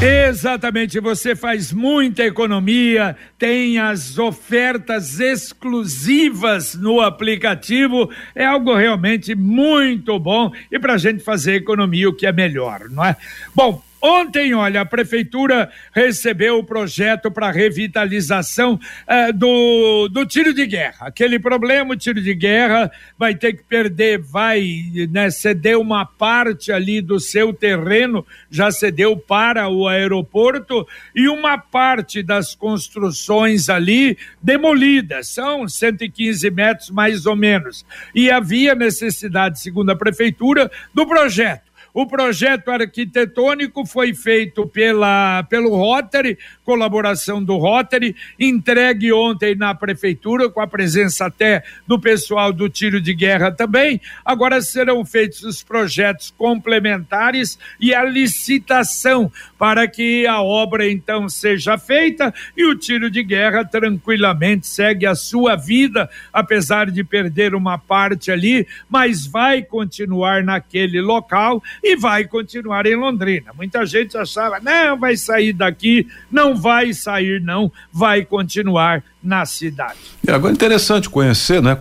Exatamente, 0.00 1.00
você 1.00 1.34
faz 1.34 1.72
muita 1.72 2.22
economia, 2.22 3.16
tem 3.36 3.80
as 3.80 4.16
ofertas 4.16 5.18
exclusivas 5.18 6.67
no 6.74 7.00
aplicativo, 7.00 8.10
é 8.34 8.44
algo 8.44 8.74
realmente 8.74 9.34
muito 9.34 10.18
bom 10.18 10.52
e 10.70 10.78
para 10.78 10.94
a 10.94 10.98
gente 10.98 11.22
fazer 11.22 11.54
economia 11.54 12.08
o 12.08 12.14
que 12.14 12.26
é 12.26 12.32
melhor, 12.32 12.88
não 12.90 13.04
é? 13.04 13.16
Bom, 13.54 13.82
Ontem, 14.00 14.54
olha, 14.54 14.82
a 14.82 14.86
prefeitura 14.86 15.70
recebeu 15.92 16.58
o 16.58 16.64
projeto 16.64 17.32
para 17.32 17.50
revitalização 17.50 18.78
eh, 19.06 19.32
do, 19.32 20.08
do 20.08 20.24
tiro 20.24 20.54
de 20.54 20.66
guerra. 20.66 21.08
Aquele 21.08 21.36
problema, 21.38 21.94
o 21.94 21.96
tiro 21.96 22.22
de 22.22 22.32
guerra 22.32 22.92
vai 23.18 23.34
ter 23.34 23.54
que 23.54 23.64
perder, 23.64 24.18
vai 24.18 24.84
né, 25.10 25.30
ceder 25.30 25.76
uma 25.76 26.06
parte 26.06 26.70
ali 26.70 27.00
do 27.00 27.18
seu 27.18 27.52
terreno, 27.52 28.24
já 28.48 28.70
cedeu 28.70 29.16
para 29.16 29.68
o 29.68 29.88
aeroporto, 29.88 30.86
e 31.12 31.28
uma 31.28 31.58
parte 31.58 32.22
das 32.22 32.54
construções 32.54 33.68
ali 33.68 34.16
demolidas, 34.40 35.28
são 35.28 35.68
115 35.68 36.48
metros 36.52 36.90
mais 36.90 37.26
ou 37.26 37.34
menos. 37.34 37.84
E 38.14 38.30
havia 38.30 38.76
necessidade, 38.76 39.60
segundo 39.60 39.90
a 39.90 39.96
prefeitura, 39.96 40.70
do 40.94 41.04
projeto 41.04 41.67
o 41.92 42.06
projeto 42.06 42.70
arquitetônico 42.70 43.84
foi 43.86 44.14
feito 44.14 44.66
pela, 44.66 45.42
pelo 45.44 45.74
Rotary, 45.74 46.38
colaboração 46.68 47.42
do 47.42 47.56
Rotary, 47.56 48.14
entregue 48.38 49.10
ontem 49.10 49.54
na 49.54 49.74
prefeitura, 49.74 50.50
com 50.50 50.60
a 50.60 50.66
presença 50.66 51.24
até 51.24 51.64
do 51.86 51.98
pessoal 51.98 52.52
do 52.52 52.68
tiro 52.68 53.00
de 53.00 53.14
guerra 53.14 53.50
também. 53.50 53.98
Agora 54.22 54.60
serão 54.60 55.02
feitos 55.02 55.42
os 55.44 55.62
projetos 55.62 56.30
complementares 56.36 57.58
e 57.80 57.94
a 57.94 58.04
licitação 58.04 59.32
para 59.58 59.88
que 59.88 60.26
a 60.26 60.42
obra 60.42 60.86
então 60.86 61.26
seja 61.26 61.78
feita 61.78 62.34
e 62.54 62.66
o 62.66 62.74
tiro 62.74 63.10
de 63.10 63.22
guerra 63.22 63.64
tranquilamente 63.64 64.66
segue 64.66 65.06
a 65.06 65.14
sua 65.14 65.56
vida, 65.56 66.10
apesar 66.30 66.90
de 66.90 67.02
perder 67.02 67.54
uma 67.54 67.78
parte 67.78 68.30
ali, 68.30 68.66
mas 68.90 69.26
vai 69.26 69.62
continuar 69.62 70.44
naquele 70.44 71.00
local 71.00 71.62
e 71.82 71.96
vai 71.96 72.26
continuar 72.26 72.84
em 72.84 72.94
Londrina. 72.94 73.54
Muita 73.56 73.86
gente 73.86 74.18
achava, 74.18 74.60
não, 74.60 74.98
vai 74.98 75.16
sair 75.16 75.54
daqui, 75.54 76.06
não 76.30 76.57
vai 76.58 76.92
sair, 76.92 77.40
não, 77.40 77.70
vai 77.92 78.24
continuar 78.24 79.02
na 79.22 79.46
cidade. 79.46 79.98
É, 80.26 80.32
agora 80.32 80.52
é 80.52 80.54
interessante 80.54 81.08
conhecer, 81.08 81.62
né, 81.62 81.76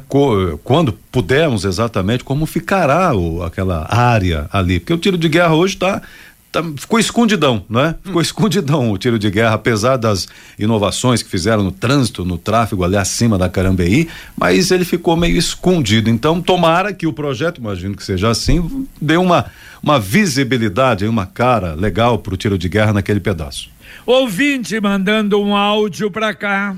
quando 0.63 0.93
pudermos 1.11 1.65
exatamente 1.65 2.23
como 2.23 2.45
ficará 2.45 3.15
o, 3.15 3.43
aquela 3.43 3.87
área 3.89 4.47
ali, 4.51 4.79
porque 4.79 4.93
o 4.93 4.97
tiro 4.97 5.17
de 5.17 5.27
guerra 5.27 5.53
hoje 5.53 5.75
está 5.75 6.01
Tá, 6.49 6.63
ficou 6.77 6.97
escondidão, 6.97 7.65
não 7.69 7.81
é? 7.81 7.95
Ficou 8.01 8.19
hum. 8.19 8.21
escondidão 8.21 8.91
o 8.91 8.97
tiro 8.97 9.19
de 9.19 9.29
guerra, 9.29 9.55
apesar 9.55 9.97
das 9.97 10.27
inovações 10.57 11.21
que 11.21 11.29
fizeram 11.29 11.61
no 11.61 11.71
trânsito, 11.71 12.23
no 12.23 12.37
tráfego 12.37 12.83
ali 12.83 12.95
acima 12.95 13.37
da 13.37 13.49
Carambeí, 13.49 14.07
mas 14.35 14.71
ele 14.71 14.85
ficou 14.85 15.17
meio 15.17 15.37
escondido. 15.37 16.09
Então, 16.09 16.41
tomara 16.41 16.93
que 16.93 17.05
o 17.05 17.11
projeto, 17.11 17.59
imagino 17.59 17.95
que 17.95 18.03
seja 18.03 18.29
assim, 18.29 18.87
dê 18.99 19.17
uma, 19.17 19.45
uma 19.83 19.99
visibilidade, 19.99 21.05
uma 21.05 21.25
cara 21.25 21.73
legal 21.75 22.17
para 22.17 22.33
o 22.33 22.37
tiro 22.37 22.57
de 22.57 22.69
guerra 22.69 22.93
naquele 22.93 23.19
pedaço. 23.19 23.69
Ouvinte 24.05 24.79
mandando 24.79 25.41
um 25.41 25.55
áudio 25.55 26.09
para 26.09 26.33
cá. 26.33 26.75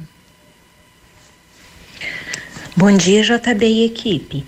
Bom 2.75 2.95
dia, 2.95 3.23
JB 3.23 3.65
e 3.65 3.85
equipe 3.85 4.45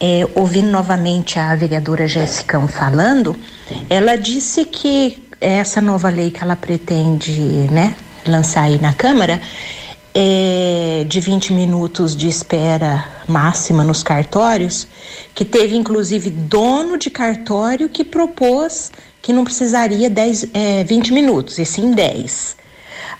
é, 0.00 0.26
ouvindo 0.34 0.70
novamente 0.70 1.38
a 1.38 1.54
vereadora 1.54 2.06
Jéssica 2.06 2.60
falando, 2.68 3.36
ela 3.90 4.16
disse 4.16 4.64
que 4.64 5.22
essa 5.40 5.80
nova 5.80 6.08
lei 6.08 6.30
que 6.30 6.42
ela 6.42 6.56
pretende 6.56 7.32
né, 7.70 7.94
lançar 8.26 8.62
aí 8.62 8.80
na 8.80 8.92
Câmara 8.92 9.40
é 10.14 11.04
de 11.06 11.20
20 11.20 11.52
minutos 11.52 12.16
de 12.16 12.28
espera 12.28 13.04
máxima 13.28 13.84
nos 13.84 14.02
cartórios, 14.02 14.88
que 15.34 15.44
teve 15.44 15.76
inclusive 15.76 16.30
dono 16.30 16.96
de 16.96 17.10
cartório 17.10 17.88
que 17.88 18.04
propôs 18.04 18.90
que 19.28 19.32
não 19.34 19.44
precisaria 19.44 20.08
10, 20.08 20.46
é, 20.54 20.84
20 20.84 21.12
minutos, 21.12 21.58
e 21.58 21.66
sim 21.66 21.92
10. 21.92 22.56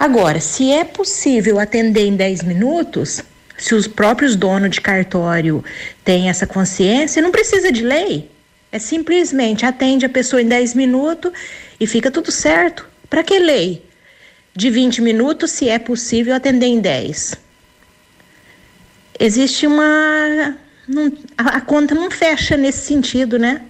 Agora, 0.00 0.40
se 0.40 0.72
é 0.72 0.82
possível 0.82 1.60
atender 1.60 2.06
em 2.06 2.16
10 2.16 2.44
minutos, 2.44 3.22
se 3.58 3.74
os 3.74 3.86
próprios 3.86 4.34
donos 4.34 4.70
de 4.70 4.80
cartório 4.80 5.62
têm 6.02 6.30
essa 6.30 6.46
consciência, 6.46 7.20
não 7.20 7.30
precisa 7.30 7.70
de 7.70 7.82
lei. 7.82 8.30
É 8.72 8.78
simplesmente 8.78 9.66
atende 9.66 10.06
a 10.06 10.08
pessoa 10.08 10.40
em 10.40 10.48
10 10.48 10.72
minutos 10.72 11.30
e 11.78 11.86
fica 11.86 12.10
tudo 12.10 12.32
certo. 12.32 12.88
Para 13.10 13.22
que 13.22 13.38
lei? 13.38 13.84
De 14.56 14.70
20 14.70 15.02
minutos, 15.02 15.50
se 15.50 15.68
é 15.68 15.78
possível 15.78 16.34
atender 16.34 16.68
em 16.68 16.80
10. 16.80 17.34
Existe 19.20 19.66
uma. 19.66 20.56
Não, 20.88 21.12
a, 21.36 21.58
a 21.58 21.60
conta 21.60 21.94
não 21.94 22.10
fecha 22.10 22.56
nesse 22.56 22.86
sentido, 22.86 23.38
né? 23.38 23.60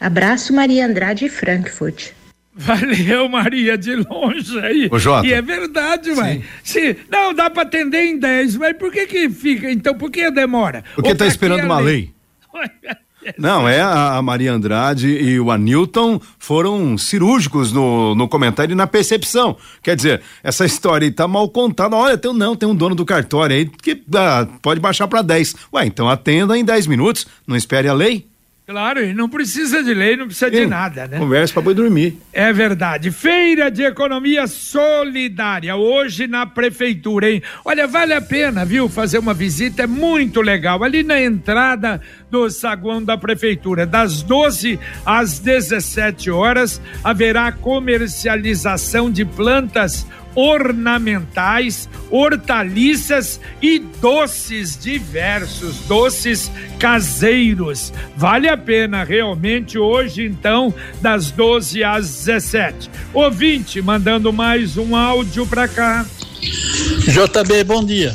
Abraço, 0.00 0.52
Maria 0.52 0.86
Andrade 0.86 1.26
e 1.26 1.28
Frankfurt. 1.28 2.10
Valeu, 2.58 3.28
Maria, 3.28 3.76
de 3.76 3.96
longe 3.96 4.58
aí. 4.60 4.88
Ô, 4.90 4.98
Jota. 4.98 5.26
E 5.26 5.32
é 5.32 5.42
verdade, 5.42 6.10
mãe. 6.12 6.42
Se, 6.64 6.96
não, 7.10 7.34
dá 7.34 7.50
para 7.50 7.64
atender 7.64 8.06
em 8.06 8.18
10, 8.18 8.56
mas 8.56 8.76
por 8.78 8.90
que 8.90 9.06
que 9.06 9.28
fica? 9.28 9.70
Então, 9.70 9.94
por 9.94 10.10
que 10.10 10.30
demora? 10.30 10.82
Porque 10.94 11.10
está 11.10 11.26
esperando 11.26 11.64
uma 11.64 11.78
lei. 11.78 12.10
lei. 12.54 12.70
Não, 13.36 13.68
é 13.68 13.80
a 13.80 14.22
Maria 14.22 14.52
Andrade 14.52 15.08
e 15.08 15.40
o 15.40 15.50
Anilton 15.50 16.20
foram 16.38 16.96
cirúrgicos 16.96 17.72
no, 17.72 18.14
no 18.14 18.28
comentário 18.28 18.72
e 18.72 18.76
na 18.76 18.86
percepção. 18.86 19.56
Quer 19.82 19.96
dizer, 19.96 20.22
essa 20.44 20.64
história 20.64 21.06
aí 21.06 21.10
tá 21.10 21.26
mal 21.26 21.48
contada. 21.48 21.96
Olha, 21.96 22.16
tem, 22.16 22.32
não, 22.32 22.54
tem 22.54 22.68
um 22.68 22.74
dono 22.74 22.94
do 22.94 23.04
cartório 23.04 23.56
aí 23.56 23.66
que 23.66 24.00
ah, 24.14 24.46
pode 24.62 24.78
baixar 24.78 25.08
para 25.08 25.22
10. 25.22 25.56
Ué, 25.72 25.86
então 25.86 26.08
atenda 26.08 26.56
em 26.56 26.64
10 26.64 26.86
minutos, 26.86 27.26
não 27.46 27.56
espere 27.56 27.88
a 27.88 27.92
lei. 27.94 28.26
Claro, 28.66 29.00
e 29.00 29.14
não 29.14 29.28
precisa 29.28 29.80
de 29.80 29.94
lei, 29.94 30.16
não 30.16 30.26
precisa 30.26 30.50
Sim, 30.50 30.56
de 30.62 30.66
nada, 30.66 31.06
né? 31.06 31.18
Conversa 31.18 31.54
para 31.54 31.62
poder 31.62 31.82
dormir. 31.82 32.18
É 32.32 32.52
verdade. 32.52 33.12
Feira 33.12 33.70
de 33.70 33.84
Economia 33.84 34.48
Solidária, 34.48 35.76
hoje 35.76 36.26
na 36.26 36.44
Prefeitura, 36.46 37.30
hein? 37.30 37.40
Olha, 37.64 37.86
vale 37.86 38.12
a 38.12 38.20
pena, 38.20 38.64
viu, 38.64 38.88
fazer 38.88 39.18
uma 39.20 39.32
visita, 39.32 39.84
é 39.84 39.86
muito 39.86 40.40
legal. 40.40 40.82
Ali 40.82 41.04
na 41.04 41.22
entrada 41.22 42.00
do 42.28 42.50
saguão 42.50 43.00
da 43.00 43.16
Prefeitura, 43.16 43.86
das 43.86 44.20
12 44.22 44.80
às 45.04 45.38
17 45.38 46.28
horas, 46.32 46.82
haverá 47.04 47.52
comercialização 47.52 49.12
de 49.12 49.24
plantas 49.24 50.04
ornamentais, 50.36 51.88
hortaliças 52.10 53.40
e 53.60 53.78
doces 53.78 54.78
diversos, 54.78 55.78
doces 55.88 56.50
caseiros. 56.78 57.92
Vale 58.16 58.48
a 58.48 58.56
pena 58.56 59.02
realmente 59.02 59.78
hoje, 59.78 60.24
então, 60.24 60.72
das 61.00 61.30
12 61.30 61.82
às 61.82 62.08
17. 62.26 62.90
Ouvinte, 63.14 63.80
mandando 63.80 64.32
mais 64.32 64.76
um 64.76 64.94
áudio 64.94 65.46
para 65.46 65.66
cá. 65.66 66.06
JB, 66.38 67.64
bom 67.64 67.82
dia. 67.82 68.14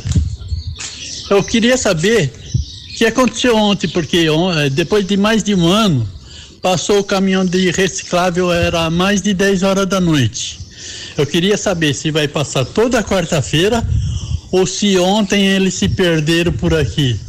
Eu 1.29 1.43
queria 1.43 1.75
saber 1.77 2.31
o 2.91 2.97
que 2.97 3.05
aconteceu 3.05 3.55
ontem, 3.55 3.88
porque 3.88 4.27
eh, 4.27 4.69
depois 4.69 5.05
de 5.07 5.17
mais 5.17 5.43
de 5.43 5.55
um 5.55 5.65
ano, 5.65 6.07
passou 6.62 6.99
o 6.99 7.03
caminhão 7.03 7.43
de 7.43 7.71
reciclável, 7.71 8.51
era 8.51 8.89
mais 8.89 9.21
de 9.21 9.34
10 9.34 9.63
horas 9.63 9.88
da 9.88 9.99
noite. 9.99 10.61
Eu 11.17 11.26
queria 11.26 11.58
saber 11.58 11.93
se 11.93 12.12
vai 12.12 12.28
passar 12.28 12.65
toda 12.65 13.04
quarta-feira 13.04 13.84
ou 14.52 14.65
se 14.65 14.97
ontem 14.97 15.47
eles 15.47 15.74
se 15.74 15.89
perderam 15.89 16.52
por 16.52 16.74
aqui. 16.74 17.19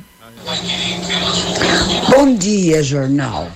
Bom 2.11 2.37
dia, 2.37 2.83
jornal, 2.83 3.51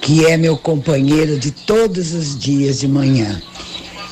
que 0.00 0.24
é 0.24 0.38
meu 0.38 0.56
companheiro 0.56 1.38
de 1.38 1.50
todos 1.50 2.14
os 2.14 2.38
dias 2.38 2.80
de 2.80 2.88
manhã. 2.88 3.42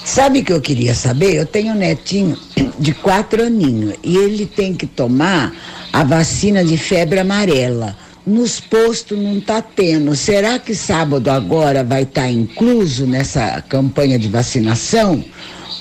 Sabe 0.04 0.40
o 0.40 0.44
que 0.44 0.52
eu 0.52 0.60
queria 0.60 0.94
saber? 0.94 1.34
Eu 1.34 1.46
tenho 1.46 1.72
um 1.72 1.76
netinho 1.76 2.36
de 2.78 2.92
quatro 2.92 3.44
aninhos 3.44 3.94
e 4.02 4.16
ele 4.16 4.46
tem 4.46 4.74
que 4.74 4.86
tomar 4.86 5.54
a 5.92 6.02
vacina 6.02 6.64
de 6.64 6.76
febre 6.76 7.20
amarela. 7.20 7.96
Nos 8.26 8.60
postos 8.60 9.18
não 9.18 9.38
está 9.38 9.62
tendo. 9.62 10.14
Será 10.14 10.58
que 10.58 10.74
sábado 10.74 11.30
agora 11.30 11.82
vai 11.82 12.02
estar 12.02 12.22
tá 12.22 12.30
incluso 12.30 13.06
nessa 13.06 13.62
campanha 13.62 14.18
de 14.18 14.28
vacinação? 14.28 15.24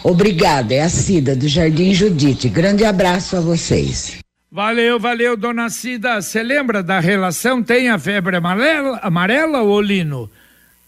Obrigada, 0.04 0.74
é 0.74 0.82
a 0.82 0.90
Cida 0.90 1.36
do 1.36 1.48
Jardim 1.48 1.94
Judite. 1.94 2.50
Grande 2.50 2.84
abraço 2.84 3.38
a 3.38 3.40
vocês. 3.40 4.18
Valeu, 4.52 5.00
valeu, 5.00 5.38
dona 5.38 5.70
Cida. 5.70 6.22
Você 6.22 6.42
lembra 6.44 6.84
da 6.84 7.00
relação? 7.00 7.62
Tem 7.62 7.90
a 7.90 7.98
febre 7.98 8.36
amarela, 8.36 9.00
amarela 9.02 9.62
ou 9.62 9.80
Lino? 9.80 10.30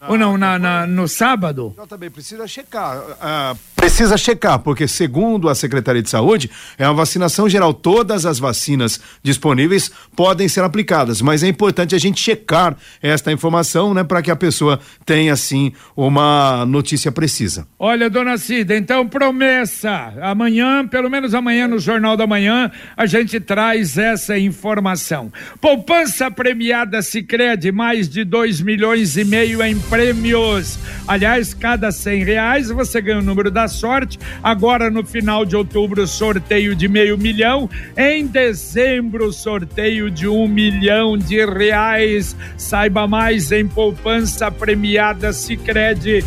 Ah, 0.00 0.10
ou 0.10 0.18
não, 0.18 0.36
na, 0.36 0.58
na, 0.58 0.86
no 0.86 1.08
sábado? 1.08 1.74
Eu 1.76 1.86
também 1.86 2.10
precisa 2.10 2.46
checar. 2.46 2.98
Uh, 2.98 3.58
precisa 3.74 4.16
checar, 4.16 4.58
porque 4.58 4.88
segundo 4.88 5.48
a 5.48 5.54
Secretaria 5.54 6.02
de 6.02 6.10
Saúde, 6.10 6.50
é 6.78 6.86
uma 6.86 6.94
vacinação 6.94 7.48
geral. 7.48 7.72
Todas 7.72 8.26
as 8.26 8.38
vacinas 8.38 9.00
disponíveis 9.22 9.90
podem 10.16 10.48
ser 10.48 10.64
aplicadas, 10.64 11.20
mas 11.20 11.42
é 11.42 11.48
importante 11.48 11.94
a 11.94 11.98
gente 11.98 12.20
checar 12.20 12.76
esta 13.02 13.30
informação, 13.30 13.94
né, 13.94 14.02
para 14.04 14.20
que 14.20 14.30
a 14.30 14.36
pessoa 14.36 14.80
tenha, 15.06 15.32
assim, 15.32 15.72
uma 15.96 16.66
notícia 16.66 17.12
precisa. 17.12 17.66
Olha, 17.78 18.10
dona 18.10 18.36
Cida, 18.36 18.76
então 18.76 19.06
promessa. 19.06 20.12
Amanhã, 20.22 20.86
pelo 20.86 21.08
menos 21.08 21.34
amanhã 21.34 21.68
no 21.68 21.78
Jornal 21.78 22.16
da 22.16 22.26
Manhã, 22.26 22.70
a 22.96 23.06
gente 23.06 23.38
traz 23.38 23.96
essa 23.96 24.38
informação. 24.38 25.32
Poupança 25.60 26.30
premiada 26.30 27.02
Sicredi 27.02 27.70
mais 27.70 28.08
de 28.08 28.24
2 28.24 28.60
milhões 28.60 29.16
e 29.16 29.24
meio 29.24 29.62
em 29.62 29.78
prêmios. 29.94 30.76
Aliás, 31.06 31.54
cada 31.54 31.92
cem 31.92 32.24
reais 32.24 32.68
você 32.68 33.00
ganha 33.00 33.20
o 33.20 33.22
número 33.22 33.48
da 33.48 33.68
sorte. 33.68 34.18
Agora 34.42 34.90
no 34.90 35.04
final 35.04 35.44
de 35.44 35.54
outubro, 35.54 36.04
sorteio 36.08 36.74
de 36.74 36.88
meio 36.88 37.16
milhão. 37.16 37.70
Em 37.96 38.26
dezembro, 38.26 39.32
sorteio 39.32 40.10
de 40.10 40.26
um 40.26 40.48
milhão 40.48 41.16
de 41.16 41.46
reais. 41.46 42.34
Saiba 42.58 43.06
mais 43.06 43.52
em 43.52 43.68
poupança 43.68 44.50
premiada 44.50 45.32
Sicredi.com.br. 45.32 46.24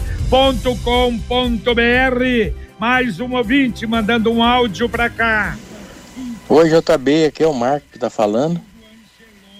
Mais 2.80 3.20
um 3.20 3.36
ouvinte 3.36 3.86
mandando 3.86 4.32
um 4.32 4.42
áudio 4.42 4.88
para 4.88 5.10
cá. 5.10 5.58
Oi, 6.48 6.70
JB, 6.70 7.26
aqui 7.26 7.44
é 7.44 7.48
o 7.48 7.54
Marco 7.54 7.88
que 7.92 8.00
tá 8.00 8.10
falando. 8.10 8.62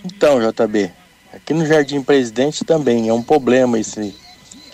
Então, 0.06 0.40
JB, 0.40 0.92
Aqui 1.38 1.54
no 1.54 1.68
Jardim 1.68 2.02
Presidente 2.02 2.66
também 2.66 3.08
é 3.08 3.14
um 3.14 3.22
problema 3.22 3.80
esse, 3.80 4.14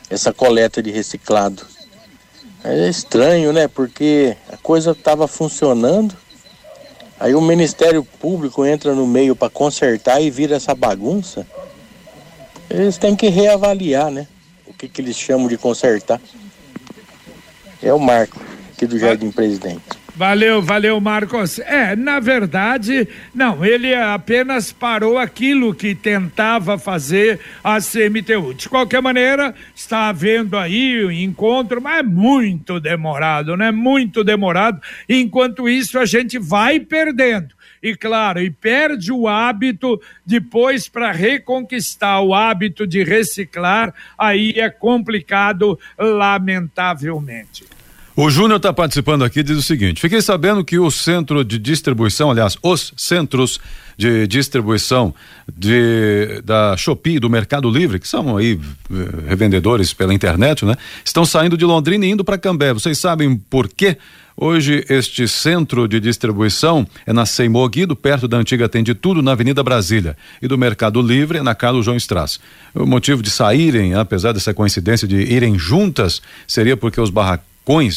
essa 0.10 0.32
coleta 0.32 0.82
de 0.82 0.92
reciclado. 0.92 1.68
É 2.64 2.88
estranho, 2.88 3.52
né? 3.52 3.68
Porque 3.68 4.38
a 4.50 4.56
coisa 4.56 4.92
estava 4.92 5.28
funcionando, 5.28 6.16
aí 7.20 7.36
o 7.36 7.42
Ministério 7.42 8.02
Público 8.04 8.66
entra 8.66 8.96
no 8.96 9.06
meio 9.06 9.36
para 9.36 9.50
consertar 9.50 10.22
e 10.22 10.32
vira 10.32 10.56
essa 10.56 10.74
bagunça. 10.74 11.46
Eles 12.70 12.98
têm 12.98 13.14
que 13.14 13.28
reavaliar, 13.28 14.10
né? 14.10 14.26
O 14.66 14.74
que, 14.74 14.88
que 14.88 15.02
eles 15.02 15.18
chamam 15.18 15.50
de 15.50 15.58
consertar. 15.58 16.22
É 17.82 17.94
o 17.94 18.00
Marco, 18.00 18.40
aqui 18.72 18.88
do 18.88 18.98
Jardim 18.98 19.32
Presidente. 19.32 20.03
Valeu, 20.16 20.62
valeu, 20.62 21.02
Marcos. 21.02 21.58
É, 21.58 21.96
na 21.96 22.20
verdade, 22.20 23.08
não, 23.34 23.66
ele 23.66 23.96
apenas 23.96 24.72
parou 24.72 25.18
aquilo 25.18 25.74
que 25.74 25.96
tentava 25.96 26.78
fazer 26.78 27.40
a 27.64 27.80
CMTU. 27.80 28.54
De 28.54 28.70
qualquer 28.70 29.02
maneira, 29.02 29.56
está 29.76 30.10
havendo 30.10 30.56
aí 30.56 31.04
o 31.04 31.12
encontro, 31.12 31.82
mas 31.82 32.02
é 32.02 32.04
muito 32.04 32.80
demorado, 32.80 33.58
né? 33.58 33.72
Muito 33.72 34.24
demorado. 34.24 34.80
Enquanto 35.10 35.68
isso, 35.68 35.98
a 35.98 36.06
gente 36.06 36.38
vai 36.38 36.80
perdendo. 36.80 37.56
E 37.82 37.96
claro, 37.96 38.40
e 38.40 38.52
perde 38.52 39.12
o 39.12 39.28
hábito 39.28 40.00
depois 40.24 40.88
para 40.88 41.12
reconquistar 41.12 42.22
o 42.22 42.36
hábito 42.36 42.86
de 42.86 43.04
reciclar, 43.04 43.92
aí 44.16 44.54
é 44.58 44.70
complicado, 44.70 45.78
lamentavelmente. 45.98 47.66
O 48.16 48.30
Júnior 48.30 48.58
está 48.58 48.72
participando 48.72 49.24
aqui 49.24 49.42
diz 49.42 49.58
o 49.58 49.64
seguinte: 49.64 50.00
fiquei 50.00 50.22
sabendo 50.22 50.64
que 50.64 50.78
o 50.78 50.92
centro 50.92 51.44
de 51.44 51.58
distribuição, 51.58 52.30
aliás, 52.30 52.56
os 52.62 52.94
centros 52.96 53.60
de 53.98 54.28
distribuição 54.28 55.14
de, 55.52 56.40
da 56.44 56.78
Shopee, 56.78 57.20
do 57.20 57.28
Mercado 57.28 57.70
Livre, 57.72 58.00
que 58.00 58.08
são 58.08 58.38
aí 58.38 58.60
eh, 58.92 59.30
revendedores 59.30 59.94
pela 59.94 60.14
internet, 60.14 60.64
né? 60.64 60.76
Estão 61.04 61.26
saindo 61.26 61.58
de 61.58 61.66
Londrina 61.66 62.06
e 62.06 62.12
indo 62.12 62.24
para 62.24 62.38
Cambé. 62.38 62.72
Vocês 62.72 63.00
sabem 63.00 63.36
por 63.36 63.68
quê? 63.68 63.98
Hoje, 64.38 64.86
este 64.90 65.28
centro 65.28 65.88
de 65.88 66.00
distribuição 66.00 66.88
é 67.08 67.14
na 67.14 67.26
Seymour 67.26 67.70
Guido, 67.70 67.96
perto 67.96 68.28
da 68.28 68.38
antiga 68.38 68.70
Tende 68.70 68.94
Tudo, 68.94 69.24
na 69.24 69.32
Avenida 69.32 69.64
Brasília. 69.64 70.16
E 70.40 70.48
do 70.48 70.58
Mercado 70.58 71.02
Livre 71.02 71.40
é 71.40 71.44
na 71.44 71.56
Carlos 71.56 71.86
João 71.86 71.98
Strass. 71.98 72.40
O 72.76 72.86
motivo 72.86 73.24
de 73.24 73.30
saírem, 73.32 73.96
apesar 73.96 74.34
dessa 74.34 74.54
coincidência 74.54 75.08
de 75.08 75.18
irem 75.18 75.58
juntas, 75.58 76.22
seria 76.48 76.78
porque 76.78 77.00
os 77.02 77.12
barracões 77.12 77.53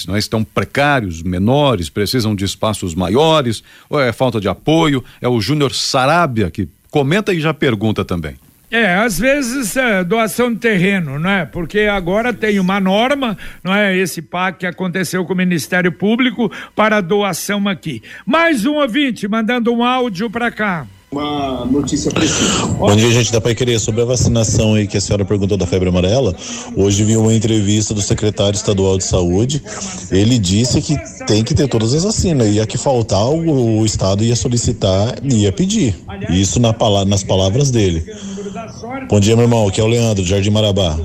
não 0.07 0.15
é, 0.15 0.19
estão 0.19 0.45
precários, 0.45 1.23
menores, 1.23 1.89
precisam 1.89 2.35
de 2.35 2.45
espaços 2.45 2.95
maiores, 2.95 3.63
ou 3.89 4.01
é 4.01 4.13
falta 4.13 4.41
de 4.41 4.49
apoio. 4.49 5.05
É 5.21 5.29
o 5.29 5.41
Júnior 5.41 5.75
Sarabia 5.75 6.51
que 6.51 6.69
comenta 6.91 7.33
e 7.33 7.41
já 7.41 7.53
pergunta 7.53 8.05
também. 8.05 8.37
É, 8.71 8.95
às 8.95 9.19
vezes 9.19 9.77
é, 9.77 10.03
doação 10.03 10.53
de 10.53 10.59
terreno, 10.59 11.19
não 11.19 11.31
é? 11.31 11.45
Porque 11.47 11.81
agora 11.81 12.33
tem 12.33 12.59
uma 12.59 12.81
norma, 12.81 13.39
não 13.63 13.73
é? 13.73 13.97
Esse 13.97 14.21
PAC 14.21 14.61
que 14.61 14.67
aconteceu 14.67 15.25
com 15.25 15.33
o 15.33 15.37
Ministério 15.37 15.93
Público 15.93 16.51
para 16.75 17.01
doação 17.01 17.69
aqui. 17.69 18.03
Mais 18.25 18.67
um 18.67 18.75
ouvinte 18.75 19.29
mandando 19.29 19.73
um 19.73 19.85
áudio 19.85 20.29
para 20.29 20.51
cá 20.51 20.87
uma 21.17 21.65
notícia 21.65 22.11
precisa. 22.11 22.67
Bom 22.67 22.95
dia, 22.95 23.11
gente 23.11 23.33
da 23.33 23.41
Pai 23.41 23.55
Querer. 23.55 23.81
Sobre 23.81 24.03
a 24.03 24.05
vacinação 24.05 24.75
aí 24.75 24.87
que 24.87 24.97
a 24.97 25.01
senhora 25.01 25.25
perguntou 25.25 25.57
da 25.57 25.67
febre 25.67 25.89
amarela, 25.89 26.35
hoje 26.77 27.05
vi 27.05 27.17
uma 27.17 27.33
entrevista 27.33 27.95
do 27.95 28.03
secretário 28.03 28.57
estadual 28.57 28.99
de 28.99 29.05
saúde. 29.05 29.63
Ele 30.11 30.39
disse 30.39 30.81
que 30.83 30.97
tem 31.27 31.43
que 31.43 31.55
ter 31.55 31.69
todas 31.69 31.95
as 31.95 32.05
vacinas. 32.05 32.55
E 32.55 32.61
a 32.61 32.67
que 32.67 32.77
faltar, 32.77 33.27
o, 33.27 33.81
o 33.81 33.87
Estado 33.87 34.23
ia 34.23 34.37
solicitar 34.37 35.17
e 35.23 35.43
ia 35.43 35.53
pedir. 35.53 35.97
Isso 36.29 36.61
na, 36.61 36.75
nas 37.07 37.25
palavras 37.25 37.71
dele. 37.71 38.05
Bom 39.09 39.19
dia, 39.19 39.35
meu 39.35 39.45
irmão. 39.45 39.67
Aqui 39.67 39.81
é 39.81 39.85
o 39.85 39.89
Leandro, 39.89 40.25
Jardim 40.25 40.51
Marabá. 40.51 40.99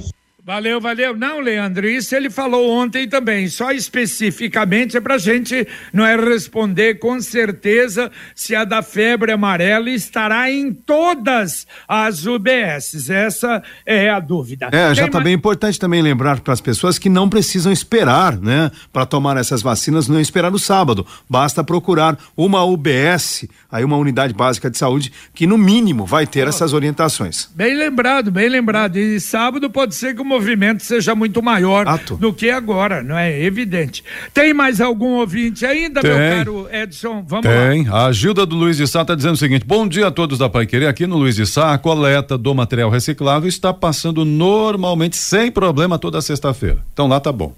Valeu, 0.44 0.82
valeu. 0.82 1.16
Não, 1.16 1.40
Leandro, 1.40 1.88
isso 1.88 2.16
ele 2.16 2.28
falou 2.28 2.68
ontem 2.72 3.08
também. 3.08 3.48
Só 3.48 3.72
especificamente 3.72 4.98
é 4.98 5.02
para 5.02 5.20
gente 5.20 5.68
não 5.94 6.04
é 6.04 6.16
responder 6.16 6.96
com 6.96 7.22
certeza 7.22 8.12
se 8.34 8.56
a 8.56 8.66
da 8.66 8.82
febre 8.82 9.32
amarela 9.32 9.92
estará 9.92 10.50
em 10.50 10.74
todas 10.74 11.68
as 11.88 12.26
UBSs. 12.26 13.12
Essa 13.12 13.62
é 13.86 14.10
a 14.10 14.20
dúvida. 14.20 14.70
É, 14.72 14.96
já 14.96 15.06
está 15.06 15.20
mais... 15.20 15.26
bem 15.26 15.34
importante 15.36 15.80
também 15.80 16.02
lembrar 16.02 16.40
para 16.40 16.54
as 16.54 16.62
pessoas 16.62 16.98
que 16.98 17.08
não 17.08 17.30
precisam 17.30 17.72
esperar, 17.72 18.36
né, 18.36 18.72
para 18.92 19.06
tomar 19.06 19.38
essas 19.38 19.62
vacinas, 19.62 20.08
não 20.08 20.20
esperar 20.20 20.50
no 20.50 20.58
sábado. 20.58 21.06
Basta 21.30 21.64
procurar 21.64 22.18
uma 22.36 22.64
UBS, 22.64 23.48
aí 23.72 23.84
uma 23.84 23.98
unidade 23.98 24.34
básica 24.34 24.72
de 24.72 24.78
saúde, 24.80 25.14
que 25.36 25.46
no 25.46 25.58
mínimo 25.58 26.04
vai 26.04 26.26
ter 26.26 26.48
oh. 26.48 26.50
essas 26.50 26.74
orientações. 26.74 27.48
Bem 27.54 27.78
lembrado, 27.78 28.32
bem 28.32 28.50
lembrado. 28.50 28.98
E 28.98 29.20
sábado 29.20 29.70
pode 29.70 29.94
ser 29.94 30.16
que 30.16 30.22
o 30.22 30.31
movimento 30.32 30.84
seja 30.84 31.13
muito 31.13 31.41
maior 31.44 31.88
Ato. 31.88 32.15
do 32.15 32.34
que 32.34 32.50
agora, 32.50 33.04
não 33.04 33.17
é? 33.17 33.41
Evidente. 33.44 34.04
Tem 34.34 34.54
mais 34.54 34.80
algum 34.80 35.20
ouvinte 35.20 35.65
ainda, 35.65 36.02
Tem. 36.02 36.12
meu 36.12 36.38
caro 36.38 36.67
Edson? 36.72 37.24
Vamos 37.28 37.46
Tem. 37.46 37.84
lá. 37.88 38.08
A 38.08 38.12
Gilda 38.12 38.46
do 38.46 38.56
Luiz 38.56 38.78
de 38.78 38.88
Sá 38.88 39.02
está 39.02 39.13
dizendo 39.13 39.34
o 39.34 39.38
seguinte: 39.38 39.65
bom 39.65 39.88
dia 39.88 40.08
a 40.08 40.12
todos 40.12 40.39
da 40.39 40.50
Pai 40.50 40.65
Querer. 40.65 40.88
Aqui 40.88 41.06
no 41.06 41.17
Luiz 41.17 41.36
de 41.36 41.46
Sá, 41.46 41.74
a 41.74 41.78
coleta 41.78 42.38
do 42.38 42.56
material 42.56 42.89
reciclável 42.89 43.50
está 43.50 43.74
passando 43.74 44.24
normalmente, 44.24 45.17
sem 45.17 45.52
problema, 45.52 46.00
toda 46.00 46.22
sexta-feira. 46.22 46.78
Então 46.94 47.08
lá 47.08 47.20
tá 47.20 47.32
bom. 47.32 47.54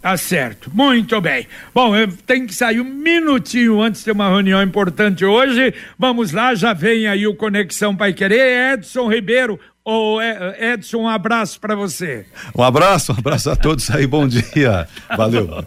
Tá 0.00 0.16
certo, 0.16 0.70
muito 0.72 1.20
bem. 1.20 1.46
Bom, 1.74 1.94
eu 1.94 2.08
tenho 2.26 2.46
que 2.46 2.54
sair 2.54 2.80
um 2.80 2.84
minutinho 2.84 3.82
antes 3.82 4.02
de 4.02 4.10
uma 4.10 4.30
reunião 4.30 4.62
importante 4.62 5.24
hoje. 5.26 5.74
Vamos 5.98 6.32
lá, 6.32 6.54
já 6.54 6.72
vem 6.72 7.06
aí 7.06 7.26
o 7.26 7.34
Conexão 7.34 7.94
Pai 7.94 8.14
Querer. 8.14 8.74
Edson 8.74 9.08
Ribeiro, 9.12 9.60
Ô 9.84 10.18
Edson, 10.22 10.98
um 10.98 11.08
abraço 11.08 11.60
para 11.60 11.74
você. 11.74 12.26
Um 12.54 12.62
abraço, 12.62 13.12
um 13.12 13.16
abraço 13.18 13.50
a 13.50 13.56
todos 13.56 13.90
aí, 13.90 14.06
bom 14.06 14.26
dia. 14.26 14.86
Valeu. 15.16 15.64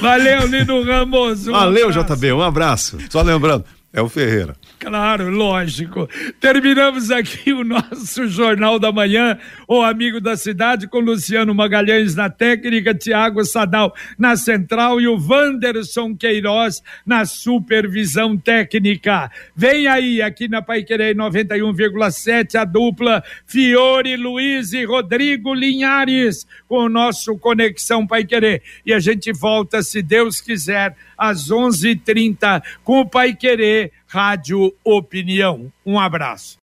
Valeu, 0.00 0.46
Lino 0.46 0.82
Ramos. 0.82 1.46
Um 1.46 1.52
Valeu, 1.52 1.90
abraço. 1.90 2.14
JB, 2.14 2.32
um 2.32 2.42
abraço. 2.42 2.98
Só 3.08 3.22
lembrando, 3.22 3.64
é 3.90 4.02
o 4.02 4.08
Ferreira. 4.08 4.54
Claro, 4.78 5.30
lógico. 5.30 6.08
Terminamos 6.38 7.10
aqui 7.10 7.52
o 7.52 7.64
nosso 7.64 8.28
Jornal 8.28 8.78
da 8.78 8.92
Manhã, 8.92 9.38
o 9.66 9.82
Amigo 9.82 10.20
da 10.20 10.36
Cidade, 10.36 10.86
com 10.86 11.00
Luciano 11.00 11.54
Magalhães 11.54 12.14
na 12.14 12.28
técnica, 12.28 12.94
Tiago 12.94 13.42
Sadal 13.44 13.94
na 14.18 14.36
central 14.36 15.00
e 15.00 15.08
o 15.08 15.18
Wanderson 15.18 16.14
Queiroz 16.14 16.82
na 17.04 17.24
supervisão 17.24 18.36
técnica. 18.36 19.30
Vem 19.56 19.86
aí, 19.86 20.20
aqui 20.20 20.48
na 20.48 20.60
Paiquerê 20.60 21.14
91,7, 21.14 22.56
a 22.56 22.64
dupla 22.64 23.24
Fiore 23.46 24.16
Luiz 24.16 24.74
e 24.74 24.84
Rodrigo 24.84 25.54
Linhares, 25.54 26.46
com 26.68 26.84
o 26.84 26.88
nosso 26.90 27.38
Conexão 27.38 28.06
Paiquerê. 28.06 28.60
E 28.84 28.92
a 28.92 29.00
gente 29.00 29.32
volta, 29.32 29.82
se 29.82 30.02
Deus 30.02 30.42
quiser, 30.42 30.94
às 31.18 31.50
11:30 31.50 32.62
com 32.84 33.00
o 33.00 33.08
Paiquerê 33.08 33.90
Rádio 34.06 34.72
Opinião. 34.84 35.72
Um 35.84 35.98
abraço. 35.98 36.58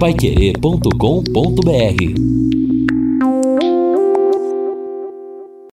Paiquerê.com.br 0.00 2.53